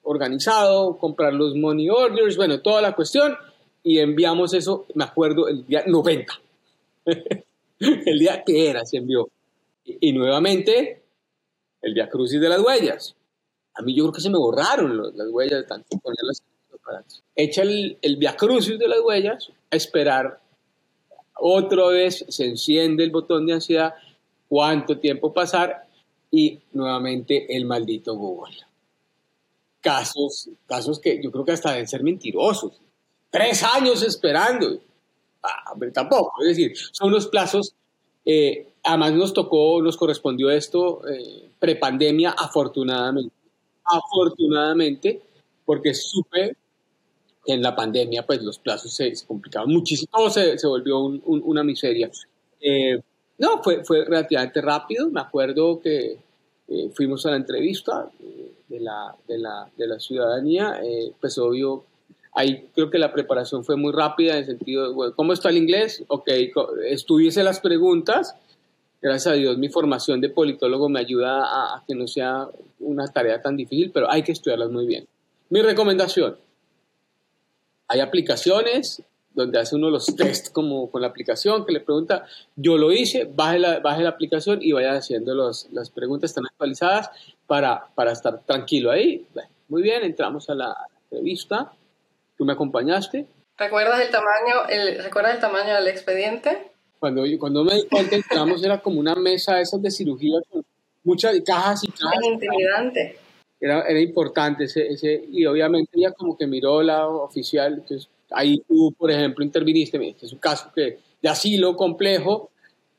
[0.03, 3.37] organizado, comprar los money orders, bueno, toda la cuestión
[3.83, 6.41] y enviamos eso, me acuerdo, el día 90.
[7.79, 9.31] el día que era, se envió.
[9.85, 11.01] Y, y nuevamente,
[11.81, 13.14] el día crucis de las huellas
[13.79, 16.43] a mí yo creo que se me borraron las huellas, tanto ponerlas
[17.37, 20.41] Echa el, el Via Crucis de las huellas, esperar.
[21.35, 23.95] Otra vez se enciende el botón de ansiedad,
[24.49, 25.87] cuánto tiempo pasar
[26.31, 28.57] y nuevamente el maldito Google.
[29.81, 32.73] Casos, casos que yo creo que hasta deben ser mentirosos.
[33.31, 34.81] Tres años esperando.
[35.43, 36.33] Ah, tampoco.
[36.41, 37.75] Es decir, son unos plazos.
[38.25, 43.38] Eh, además nos tocó, nos correspondió esto eh, prepandemia, afortunadamente
[43.90, 45.20] afortunadamente,
[45.64, 46.57] porque supe
[47.44, 52.11] que en la pandemia pues los plazos se, complicaban muchísimo, se, se volvió una miseria.
[52.61, 53.01] Eh,
[53.38, 56.18] no, fue, fue relativamente rápido, me acuerdo que
[56.68, 60.81] eh, fuimos a la entrevista eh, de, la, de, la, de, la, ciudadanía,
[61.20, 61.85] pues obvio,
[62.33, 65.57] ahí creo que la preparación fue muy rápida en el sentido, de, ¿cómo está el
[65.57, 66.05] inglés?
[66.09, 66.29] Ok,
[66.87, 68.35] estuviese las preguntas,
[69.00, 72.48] gracias a Dios mi formación de politólogo me ayuda a, que no sea
[72.80, 75.06] una tarea tan difícil, pero hay que estudiarlas muy bien.
[75.50, 76.37] Mi recomendación,
[77.88, 79.02] hay aplicaciones
[79.38, 83.24] donde hace uno los test como con la aplicación que le pregunta, yo lo hice,
[83.24, 87.11] baje la, baje la aplicación y vaya haciendo los, las preguntas tan actualizadas
[87.46, 89.26] para, para estar tranquilo ahí.
[89.68, 91.72] muy bien, entramos a la entrevista,
[92.37, 93.26] tú me acompañaste.
[93.56, 96.72] ¿Recuerdas el tamaño, el, ¿recuerdas el tamaño del expediente?
[96.98, 100.64] Cuando, cuando me di cuenta, entramos, era como una mesa esas de cirugía con
[101.04, 102.24] muchas cajas y cajas.
[102.24, 103.18] intimidante.
[103.61, 108.62] Era, era importante ese, ese, y obviamente ella como que miró la oficial, entonces ahí
[108.68, 112.50] tú, por ejemplo, interviniste, este es un caso que, de asilo complejo,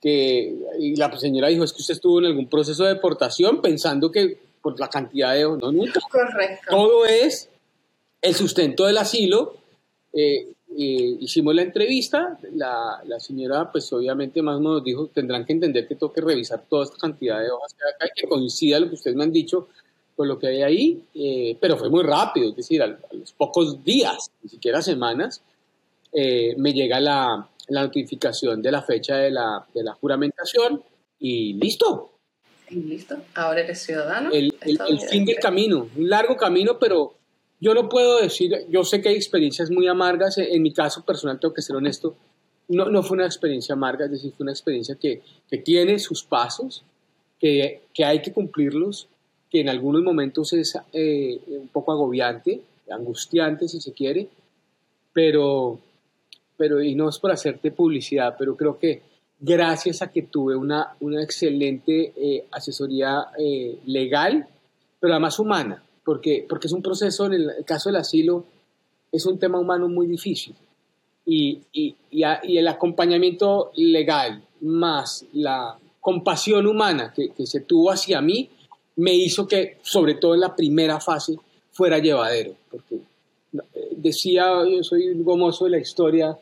[0.01, 4.12] que y la señora dijo, es que usted estuvo en algún proceso de deportación pensando
[4.12, 5.43] que por la cantidad de...
[5.43, 5.99] No, nunca.
[6.09, 6.67] Correcto.
[6.69, 7.49] Todo es
[8.21, 9.55] el sustento del asilo
[10.13, 15.53] eh, eh, hicimos la entrevista, la, la, señora pues obviamente más nos dijo, tendrán que
[15.53, 18.27] entender que tengo que revisar toda esta cantidad de hojas que hay acá y que
[18.27, 19.67] coincida lo que ustedes me han dicho
[20.15, 23.83] con lo que hay ahí, eh, pero fue muy rápido, es decir, a, los pocos
[23.83, 25.41] días, ni siquiera semanas,
[26.12, 30.83] eh, me llega la, la, notificación de la fecha de la, de la juramentación
[31.19, 32.12] y listo.
[32.69, 34.29] Y listo, ahora eres ciudadano.
[34.31, 37.15] El, el, el fin del camino, un largo camino, pero
[37.60, 41.39] yo no puedo decir, yo sé que hay experiencias muy amargas, en mi caso personal
[41.39, 42.15] tengo que ser honesto,
[42.69, 46.23] no, no fue una experiencia amarga, es decir, fue una experiencia que, que tiene sus
[46.23, 46.83] pasos,
[47.39, 49.07] que, que, hay que cumplirlos,
[49.49, 54.29] que en algunos momentos es eh, un poco agobiante, angustiante si se quiere,
[55.13, 55.79] pero,
[56.57, 59.01] pero, y no es por hacerte publicidad, pero creo que
[59.39, 64.47] gracias a que tuve una, una excelente eh, asesoría eh, legal,
[64.99, 68.43] pero además humana, porque, porque es un proceso, en el, caso del asilo,
[69.12, 70.55] es un tema humano muy difícil.
[71.23, 78.21] Y, y, y, el acompañamiento legal más la compasión humana que, que, se tuvo hacia
[78.21, 78.49] mí
[78.95, 81.35] me hizo que, sobre todo en la primera fase,
[81.69, 82.55] fuera llevadero.
[82.71, 86.35] Porque eh, decía, yo soy un gomoso de la historia,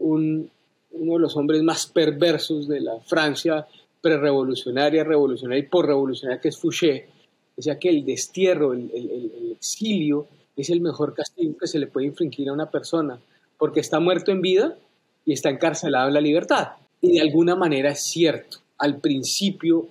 [0.00, 0.50] uno
[0.92, 3.66] de los hombres más perversos de la Francia
[4.02, 7.13] prerevolucionaria, revolucionaria y porrevolucionaria, que es Fouché,
[7.56, 12.06] decía que el destierro, el, el exilio, es el mejor castigo que se le puede
[12.06, 13.20] infringir a una persona,
[13.58, 14.76] porque está muerto en vida
[15.24, 16.68] y está encarcelado en la libertad.
[17.00, 18.58] Y de alguna manera es cierto.
[18.78, 19.88] Al principio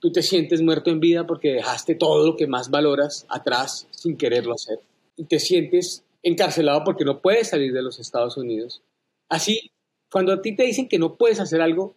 [0.00, 4.16] tú te sientes muerto en vida porque dejaste todo lo que más valoras atrás sin
[4.16, 4.78] quererlo hacer.
[5.16, 8.82] Y te sientes encarcelado porque no puedes salir de los Estados Unidos.
[9.28, 9.70] Así,
[10.10, 11.94] cuando a ti te dicen que no puedes hacer algo,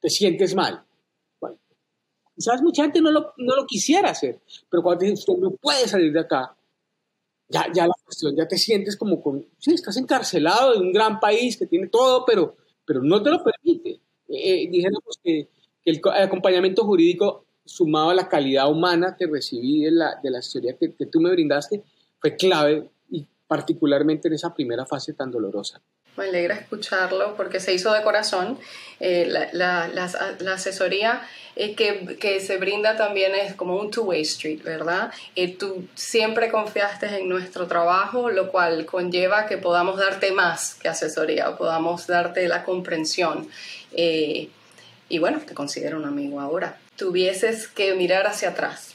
[0.00, 0.85] te sientes mal.
[2.36, 6.20] Quizás mucha gente no lo, quisiera hacer, pero cuando dicen que no puedes salir de
[6.20, 6.54] acá,
[7.48, 11.56] ya, la cuestión, ya te sientes como con, sí, estás encarcelado en un gran país
[11.56, 14.00] que tiene todo, pero, pero no te lo permite.
[14.28, 15.48] Eh, eh dijéramos que
[15.84, 20.76] el acompañamiento jurídico sumado a la calidad humana que recibí de la, de la historia
[20.76, 21.82] que, tú me brindaste
[22.18, 25.80] fue clave y particularmente en esa primera fase tan dolorosa.
[26.16, 28.58] Me alegra escucharlo porque se hizo de corazón.
[29.00, 29.84] Eh, la,
[30.54, 31.22] asesoría
[31.56, 35.12] eh, que, se brinda también es como un two-way street, ¿verdad?
[35.34, 40.88] Eh, tú siempre confiaste en nuestro trabajo, lo cual conlleva que podamos darte más que
[40.88, 43.48] asesoría, podamos darte la comprensión.
[45.08, 46.78] Y bueno, te considero un amigo ahora.
[46.96, 48.94] Tuvieses que mirar hacia atrás.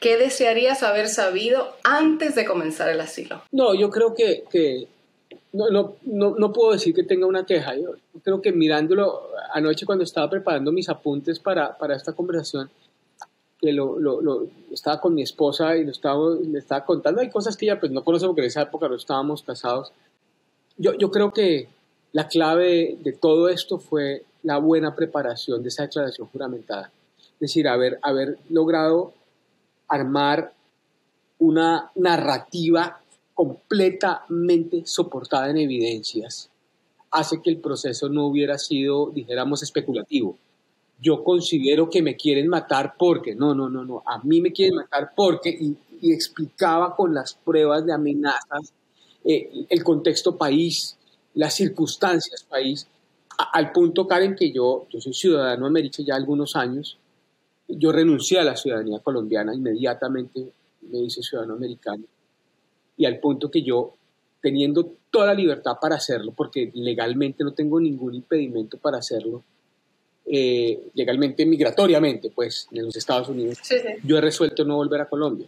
[0.00, 3.42] ¿Qué desearías haber sabido antes de comenzar el asilo?
[3.52, 4.44] No, yo creo que
[5.56, 7.76] no, no, no, puedo decir que tenga una queja.
[7.76, 12.70] Yo creo que mirándolo anoche cuando estaba preparando mis apuntes para, para esta conversación,
[13.58, 17.56] que lo, lo, estaba con mi esposa y lo estaba, le estaba contando, hay cosas
[17.56, 19.92] que ella pues no conoce porque en esa época no estábamos casados.
[20.76, 21.68] Yo, yo creo que
[22.12, 26.90] la clave de todo esto fue la buena preparación de esa declaración juramentada.
[27.18, 29.12] Es decir, haber, haber logrado
[29.88, 30.52] armar
[31.38, 33.00] una narrativa
[33.36, 36.48] completamente soportada en evidencias
[37.10, 40.38] hace que el proceso no hubiera sido, dijéramos, especulativo.
[40.98, 44.76] Yo considero que me quieren matar porque, no, no, no, no, a mí me quieren
[44.76, 45.76] matar porque, y,
[46.10, 48.72] explicaba con las pruebas de amenazas
[49.24, 50.96] eh, el contexto país,
[51.34, 52.86] las circunstancias país,
[53.52, 56.96] al punto, Karen, que yo, yo soy ciudadano americano ya algunos años,
[57.68, 62.04] yo renuncié a la ciudadanía colombiana, inmediatamente me hice ciudadano americano,
[62.96, 63.94] y al punto que yo,
[64.40, 69.42] teniendo toda la libertad para hacerlo, porque legalmente no tengo ningún impedimento para hacerlo,
[70.26, 73.58] eh, legalmente, migratoriamente, pues, en los Estados Unidos,
[74.02, 75.46] yo he resuelto no volver a Colombia.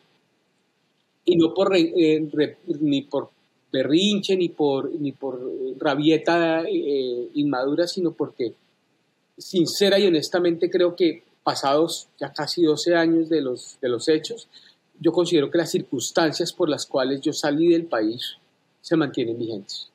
[1.25, 2.29] Y no por, eh,
[2.81, 3.31] ni por
[3.71, 5.41] berrinche ni por, ni por
[5.79, 8.55] rabieta eh, inmadura, sino porque
[9.37, 14.49] sincera y honestamente creo que pasados ya casi 12 años de los, de los hechos,
[15.01, 18.37] yo considero que las circunstancias por las cuales yo salí del país
[18.81, 19.91] se mantienen vigentes.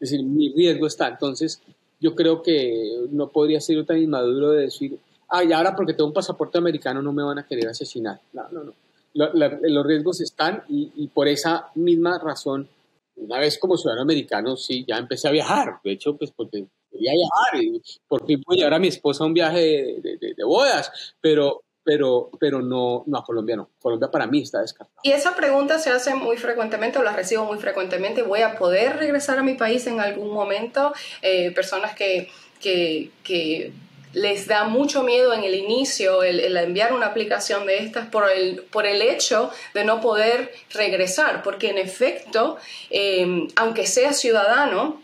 [0.00, 1.08] Es decir, mi riesgo está.
[1.08, 1.60] Entonces,
[2.00, 4.98] yo creo que no podría ser tan inmaduro de decir,
[5.28, 8.20] ay, ahora porque tengo un pasaporte americano no me van a querer asesinar.
[8.32, 8.72] No, no, no.
[9.14, 12.68] los riesgos están y, y por esa misma razón
[13.16, 15.80] una vez como ciudadano americano, sí, ya empecé a viajar.
[15.82, 19.26] De hecho, pues porque quería viajar y por fin pude llevar a mi esposa a
[19.26, 23.70] un viaje de, bodas, pero, pero, pero no, no a Colombia, no.
[23.80, 24.98] Colombia para mí está descartado.
[25.04, 28.22] Y esa pregunta se hace muy frecuentemente o la recibo muy frecuentemente.
[28.22, 30.92] ¿Voy a poder regresar a mi país en algún momento?
[31.22, 32.28] Eh, personas que,
[32.60, 33.72] que, que
[34.12, 38.62] les da mucho miedo en el inicio el, enviar una aplicación de estas por el,
[38.62, 42.56] por el hecho de no poder regresar, porque en efecto,
[42.90, 45.00] em, aunque sea ciudadano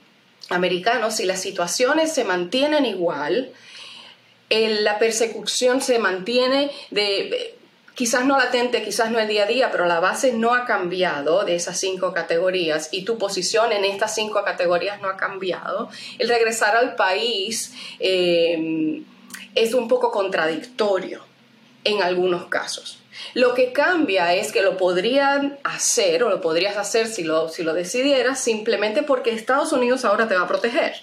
[0.49, 3.53] americano, si las situaciones se mantienen igual,
[4.53, 7.55] la persecución se mantiene de
[7.95, 11.45] quizás no latente, quizás no el día a día, pero la base no ha cambiado
[11.45, 16.29] de esas cinco categorías y tu posición en estas cinco categorías no ha cambiado, el
[16.29, 19.03] regresar al país eh,
[19.55, 21.23] es un poco contradictorio
[21.85, 22.99] en algunos casos.
[23.35, 27.63] Lo que cambia es que lo podrían hacer o lo podrías hacer si lo, si
[27.63, 30.95] lo decidieras simplemente porque Estados Unidos ahora te va a proteger.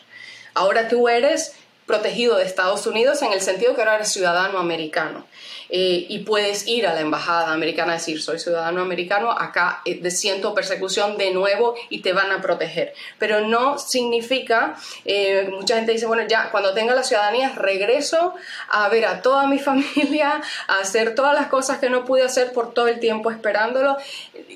[0.56, 1.54] Ahora tú eres
[1.90, 5.26] protegido de Estados Unidos en el sentido que ahora eres ciudadano americano.
[5.72, 10.12] Eh, y puedes ir a la embajada americana a decir soy ciudadano americano, acá eh,
[10.12, 12.94] siento persecución de nuevo y te van a proteger.
[13.18, 18.36] Pero no significa, eh, mucha gente dice, bueno, ya cuando tenga la ciudadanía regreso
[18.70, 22.54] a ver a toda mi familia, a hacer todas las cosas que no pude hacer
[22.54, 23.98] por todo el tiempo esperándolo.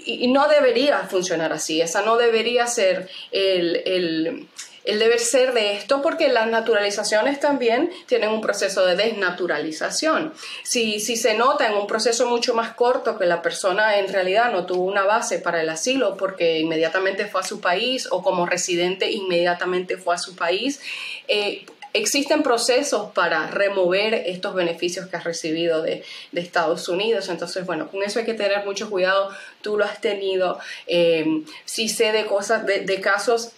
[0.05, 4.47] Y, no debería funcionar así, esa no debería ser el
[4.85, 10.33] deber ser de esto porque las naturalizaciones también tienen un proceso de desnaturalización.
[10.63, 14.51] Si, si se nota en un proceso mucho más corto que la persona en realidad
[14.51, 18.45] no tuvo una base para el asilo porque inmediatamente fue a su país o como
[18.45, 20.81] residente inmediatamente fue a su país,
[21.27, 26.03] eh, existen procesos para remover estos beneficios que has recibido de,
[26.33, 27.29] Estados Unidos.
[27.29, 29.29] Entonces, bueno, con eso hay que tener mucho cuidado.
[29.61, 30.59] Tú lo has tenido.
[30.87, 33.53] Eh, si sé de cosas, de, de casos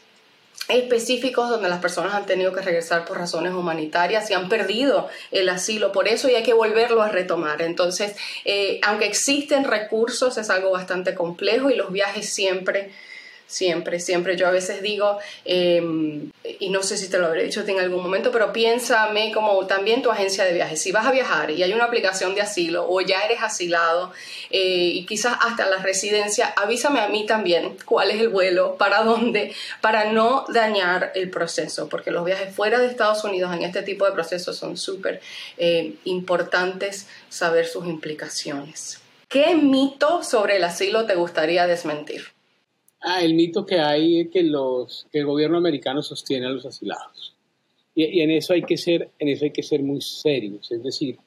[0.68, 5.50] específicos donde las personas han tenido que regresar por razones humanitarias y han perdido el
[5.50, 7.62] asilo por eso y hay que volverlo a retomar.
[7.62, 12.92] Entonces, eh, aunque existen recursos, es algo bastante complejo y los viajes siempre
[13.48, 14.36] siempre, siempre.
[14.36, 18.02] Yo a veces digo, em, y no sé si te lo habré dicho en algún
[18.02, 20.82] momento, pero piénsame como también tu agencia de viajes.
[20.82, 24.12] Si vas a viajar y hay una aplicación de asilo o ya eres asilado
[24.50, 29.04] eh, y quizás hasta la residencia, avísame a mí también cuál es el vuelo, para
[29.04, 33.82] dónde, para no dañar el proceso, porque los viajes fuera de Estados Unidos en este
[33.82, 35.22] tipo de procesos son súper
[35.58, 39.00] eh, importantes saber sus implicaciones.
[39.28, 42.35] ¿Qué mito sobre el asilo te gustaría desmentir?
[43.08, 46.66] Ah, el mito que hay es que, los, que el gobierno americano sostiene a los
[46.66, 47.36] asilados.
[47.94, 50.72] Y, en, eso hay que ser, en eso hay que ser muy serios.
[50.72, 51.20] Es decir,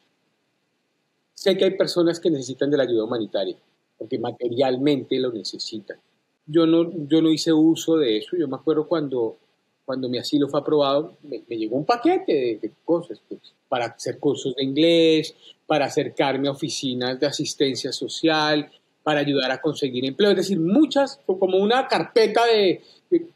[1.35, 3.57] sé que hay personas que necesitan de la ayuda humanitaria,
[3.97, 5.99] porque materialmente lo necesitan.
[6.47, 8.37] Yo no, yo no hice uso de eso.
[8.37, 9.39] Yo me acuerdo cuando,
[9.85, 14.57] cuando mi asilo fue aprobado, me, llegó un paquete de, cosas, pues, para hacer cursos
[14.57, 15.33] de inglés,
[15.65, 18.69] para acercarme a oficinas de asistencia social,
[19.09, 20.33] para ayudar a conseguir empleo.
[20.33, 22.83] Es decir, muchas, como una carpeta de,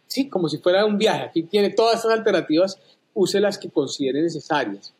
[0.07, 1.23] sí, como si fuera un viaje.
[1.23, 2.79] Aquí tiene todas esas alternativas,
[3.15, 4.93] use las que considere necesarias.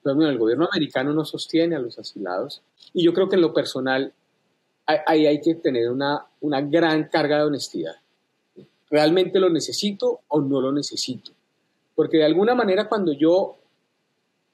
[0.00, 2.62] Pero bueno, el gobierno americano no sostiene a los asilados
[2.94, 4.12] y yo creo que en lo personal
[4.86, 7.96] ahí hay que tener una, una gran carga de honestidad.
[8.88, 11.32] ¿Realmente lo necesito o no lo necesito?
[11.96, 13.56] Porque de alguna manera cuando yo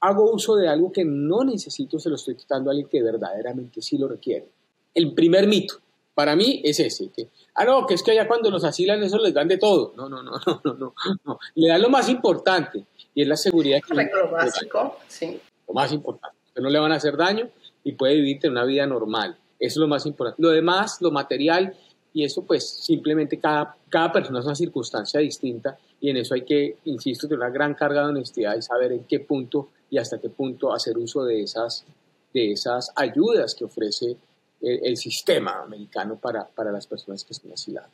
[0.00, 3.82] hago uso de algo que no necesito, se lo estoy quitando a alguien que verdaderamente
[3.82, 4.55] sí lo requiere
[4.96, 5.76] el primer mito.
[6.14, 7.10] Para mí es ese.
[7.14, 9.92] Que, ah, no, que es que allá cuando los asilan eso les dan de todo.
[9.96, 10.92] No, no, no, no, no,
[11.24, 11.38] no.
[11.54, 12.84] Le dan lo más importante
[13.14, 13.80] y es la seguridad.
[13.86, 15.38] Que lo básico, sí.
[15.68, 16.36] Lo más importante.
[16.54, 17.48] Que no le van a hacer daño
[17.84, 19.36] y puede vivir una vida normal.
[19.58, 20.42] Eso es lo más importante.
[20.42, 21.76] Lo demás, lo material,
[22.16, 26.46] y eso pues simplemente cada, cada persona es una circunstancia distinta y en eso hay
[26.46, 30.18] que, insisto, tener una gran carga de honestidad y saber en qué punto y hasta
[30.18, 31.84] qué punto hacer uso de esas,
[32.32, 34.16] de esas ayudas que ofrece
[34.60, 37.90] el, sistema americano para, para, las personas que están asiladas.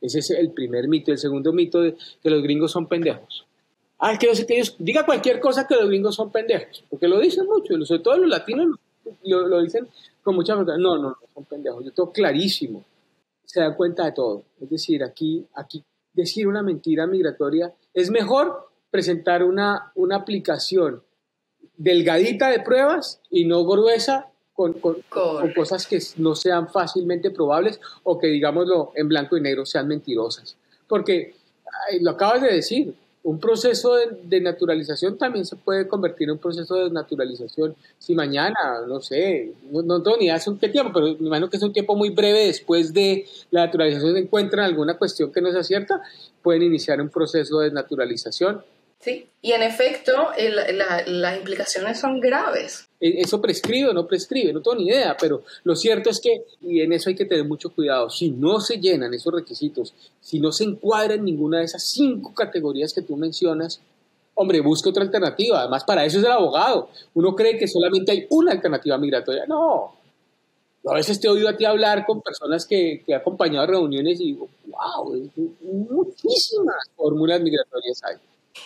[0.00, 1.12] Ese es el primer mito.
[1.12, 3.46] El segundo mito de que los gringos son pendejos.
[3.98, 7.46] Ah, que, que ellos diga cualquier cosa que los gringos son pendejos, porque lo dicen
[7.46, 8.78] mucho, sobre todo los latinos
[9.24, 9.88] lo, dicen
[10.22, 10.76] con mucha verdad.
[10.78, 11.84] No, no, no son pendejos.
[11.84, 12.84] Yo tengo clarísimo.
[13.44, 14.44] Se dan cuenta de todo.
[14.60, 15.82] Es decir, aquí, aquí
[16.12, 21.02] decir una mentira migratoria es mejor presentar una, una aplicación
[21.76, 24.74] delgadita de pruebas y no gruesa con,
[25.54, 30.56] cosas que no sean fácilmente probables o que, digámoslo, en blanco y negro sean mentirosas.
[30.88, 31.36] Porque,
[32.00, 32.92] lo acabas de decir,
[33.22, 33.94] un proceso
[34.24, 37.76] de, naturalización también se puede convertir en un proceso de naturalización.
[38.00, 41.58] Si mañana, no sé, no, tengo ni idea hace un tiempo, pero me imagino que
[41.58, 45.62] es un tiempo muy breve después de la naturalización encuentran alguna cuestión que no sea
[45.62, 46.02] cierta,
[46.42, 48.60] pueden iniciar un proceso de naturalización
[49.00, 50.12] Sí, y en efecto
[51.06, 52.88] las implicaciones son graves.
[53.00, 56.42] E, eso prescribe o no prescribe, no tengo ni idea, pero lo cierto es que,
[56.60, 60.40] y en eso hay que tener mucho cuidado, si no se llenan esos requisitos, si
[60.40, 63.80] no se encuadra en ninguna de esas cinco categorías que tú mencionas,
[64.34, 65.60] hombre, busque otra alternativa.
[65.60, 66.88] Además, para eso es el abogado.
[67.14, 69.46] Uno cree que solamente hay una alternativa migratoria.
[69.46, 69.94] No.
[70.86, 73.66] a veces te he oído a ti hablar con personas que, que he acompañado a
[73.66, 75.30] reuniones y digo, wow,
[75.90, 78.16] muchísimas fórmulas migratorias hay.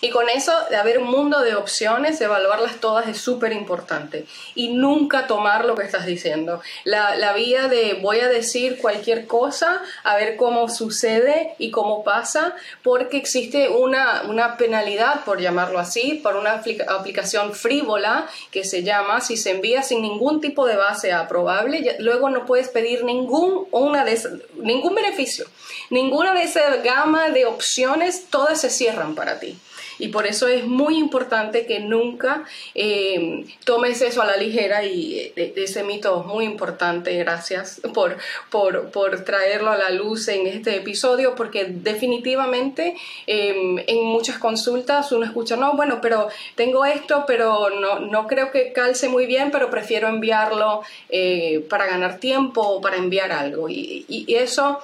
[0.01, 4.27] Y con eso de haber un mundo de opciones, evaluarlas todas es súper importante.
[4.55, 6.61] Y nunca tomar lo que estás diciendo.
[6.85, 12.03] La, la, vía de voy a decir cualquier cosa, a ver cómo sucede y cómo
[12.03, 18.83] pasa, porque existe una, una penalidad, por llamarlo así, por una aplicación frívola que se
[18.83, 23.69] llama, si se envía sin ningún tipo de base aprobable, luego no puedes pedir ningún,
[23.71, 24.21] una de
[24.57, 25.47] ningún beneficio.
[25.91, 29.59] Ninguna de esa gama de opciones, todas se cierran para ti.
[30.03, 32.43] Y por eso es muy importante que nunca
[32.75, 37.17] eh, tomes eso a la ligera y eh, ese mito es muy importante.
[37.19, 38.17] Gracias por,
[38.51, 42.97] por, por, traerlo a la luz en este episodio porque definitivamente
[43.29, 46.27] em, en muchas consultas uno escucha, no, bueno, pero
[46.57, 51.87] tengo esto, pero no, no creo que calce muy bien, pero prefiero enviarlo eh, para
[51.87, 53.69] ganar tiempo o para enviar algo.
[53.69, 54.81] Y eso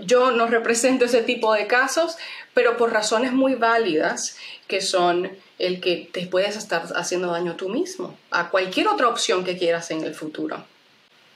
[0.00, 2.16] Yo no represento ese tipo de casos,
[2.54, 4.36] pero por razones muy válidas
[4.68, 9.44] que son el que te puedes estar haciendo daño tú mismo, a cualquier otra opción
[9.44, 10.64] que quieras en el futuro.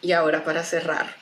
[0.02, 1.16] Y ahora, para cerrar,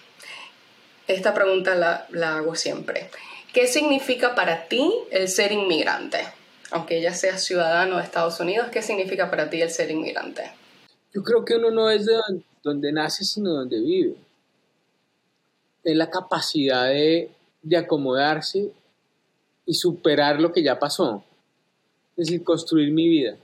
[1.07, 3.11] esta pregunta la, la hago siempre.
[3.53, 6.21] ¿Qué significa para ti el ser inmigrante?
[6.71, 10.51] Aunque ya seas ciudadano de Estados Unidos, ¿qué significa para ti el ser inmigrante?
[11.13, 12.15] Yo creo que uno no es de
[12.63, 14.17] donde nace, sino donde vive.
[15.85, 17.31] Es la capacidad de,
[17.63, 18.73] de acomodarse
[19.67, 21.23] y superar lo que ya pasó.
[22.17, 23.37] Es decir, construir mi vida.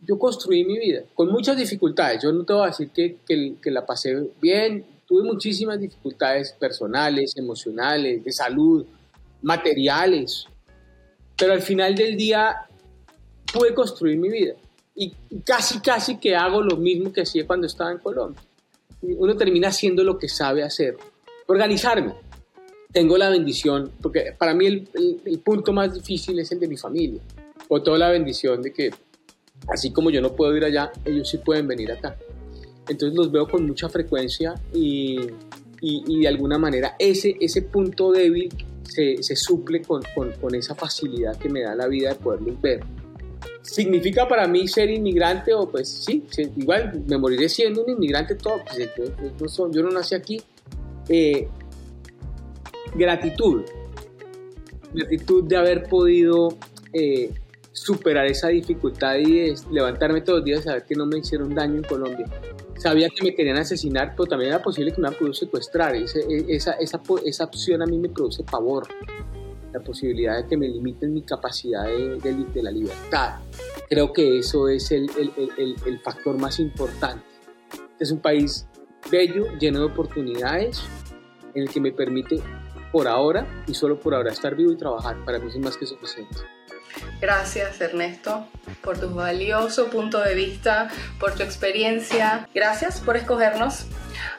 [0.00, 2.22] Yo construí mi vida con muchas dificultades.
[2.22, 4.84] Yo no te voy a decir que, que, que la pasé bien.
[5.06, 8.84] Tuve muchísimas dificultades personales, emocionales, de salud,
[9.42, 10.46] materiales.
[11.36, 12.66] Pero al final del día
[13.52, 14.54] pude construir mi vida.
[14.94, 15.12] Y
[15.44, 18.42] casi, casi que hago lo mismo que hacía cuando estaba en Colombia.
[19.02, 20.96] Uno termina haciendo lo que sabe hacer.
[21.46, 22.14] Organizarme.
[22.92, 24.88] Tengo la bendición, porque para mí el,
[25.24, 27.20] el, punto más difícil es el de mi familia.
[27.68, 28.90] O toda la bendición de que,
[29.68, 32.16] así como yo no puedo ir allá, ellos sí pueden venir acá.
[32.88, 35.18] Entonces los veo con mucha frecuencia y,
[35.80, 38.48] y, y de alguna manera ese, ese punto débil
[38.88, 42.60] se, se suple con, con, con, esa facilidad que me da la vida de poderlos
[42.60, 42.80] ver.
[43.62, 45.52] ¿Significa para mí ser inmigrante?
[45.52, 46.24] O pues sí,
[46.56, 50.40] igual me moriré siendo un inmigrante todo, pues, yo, yo, no nací aquí.
[51.08, 51.48] Eh,
[52.94, 53.62] gratitud,
[54.92, 56.56] gratitud de haber podido
[56.92, 57.32] eh,
[57.72, 61.84] superar esa dificultad y levantarme todos los días saber que no me hicieron daño en
[61.84, 62.26] Colombia.
[62.78, 65.94] Sabía que me querían asesinar, pero también era posible que me hubieran podido secuestrar.
[65.94, 68.86] esa, esa, opción a mí me produce pavor.
[69.72, 73.40] La posibilidad de que me limiten mi capacidad de, la libertad.
[73.88, 77.24] Creo que eso es el, el factor más importante.
[77.98, 78.66] Es un país
[79.10, 80.82] bello, lleno de oportunidades,
[81.54, 82.40] en el que me permite
[82.92, 85.16] por ahora y solo por ahora estar vivo y trabajar.
[85.24, 86.36] Para mí es más que suficiente.
[87.20, 88.46] Gracias Ernesto
[88.82, 90.88] por tu valioso punto de vista,
[91.18, 92.48] por tu experiencia.
[92.54, 93.86] Gracias por escogernos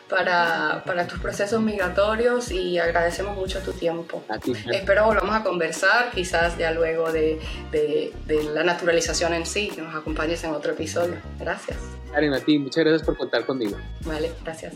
[0.10, 4.24] para, para tus procesos migratorios y agradecemos mucho tu tiempo.
[4.42, 7.40] ti, Espero volvamos a conversar, quizás ya luego de,
[7.72, 11.16] de, de, la naturalización en sí, que nos acompañes en otro episodio.
[11.40, 11.97] Gracias.
[12.18, 13.78] Karen, a ti, muchas gracias por contar conmigo.
[14.04, 14.74] Vale, gracias.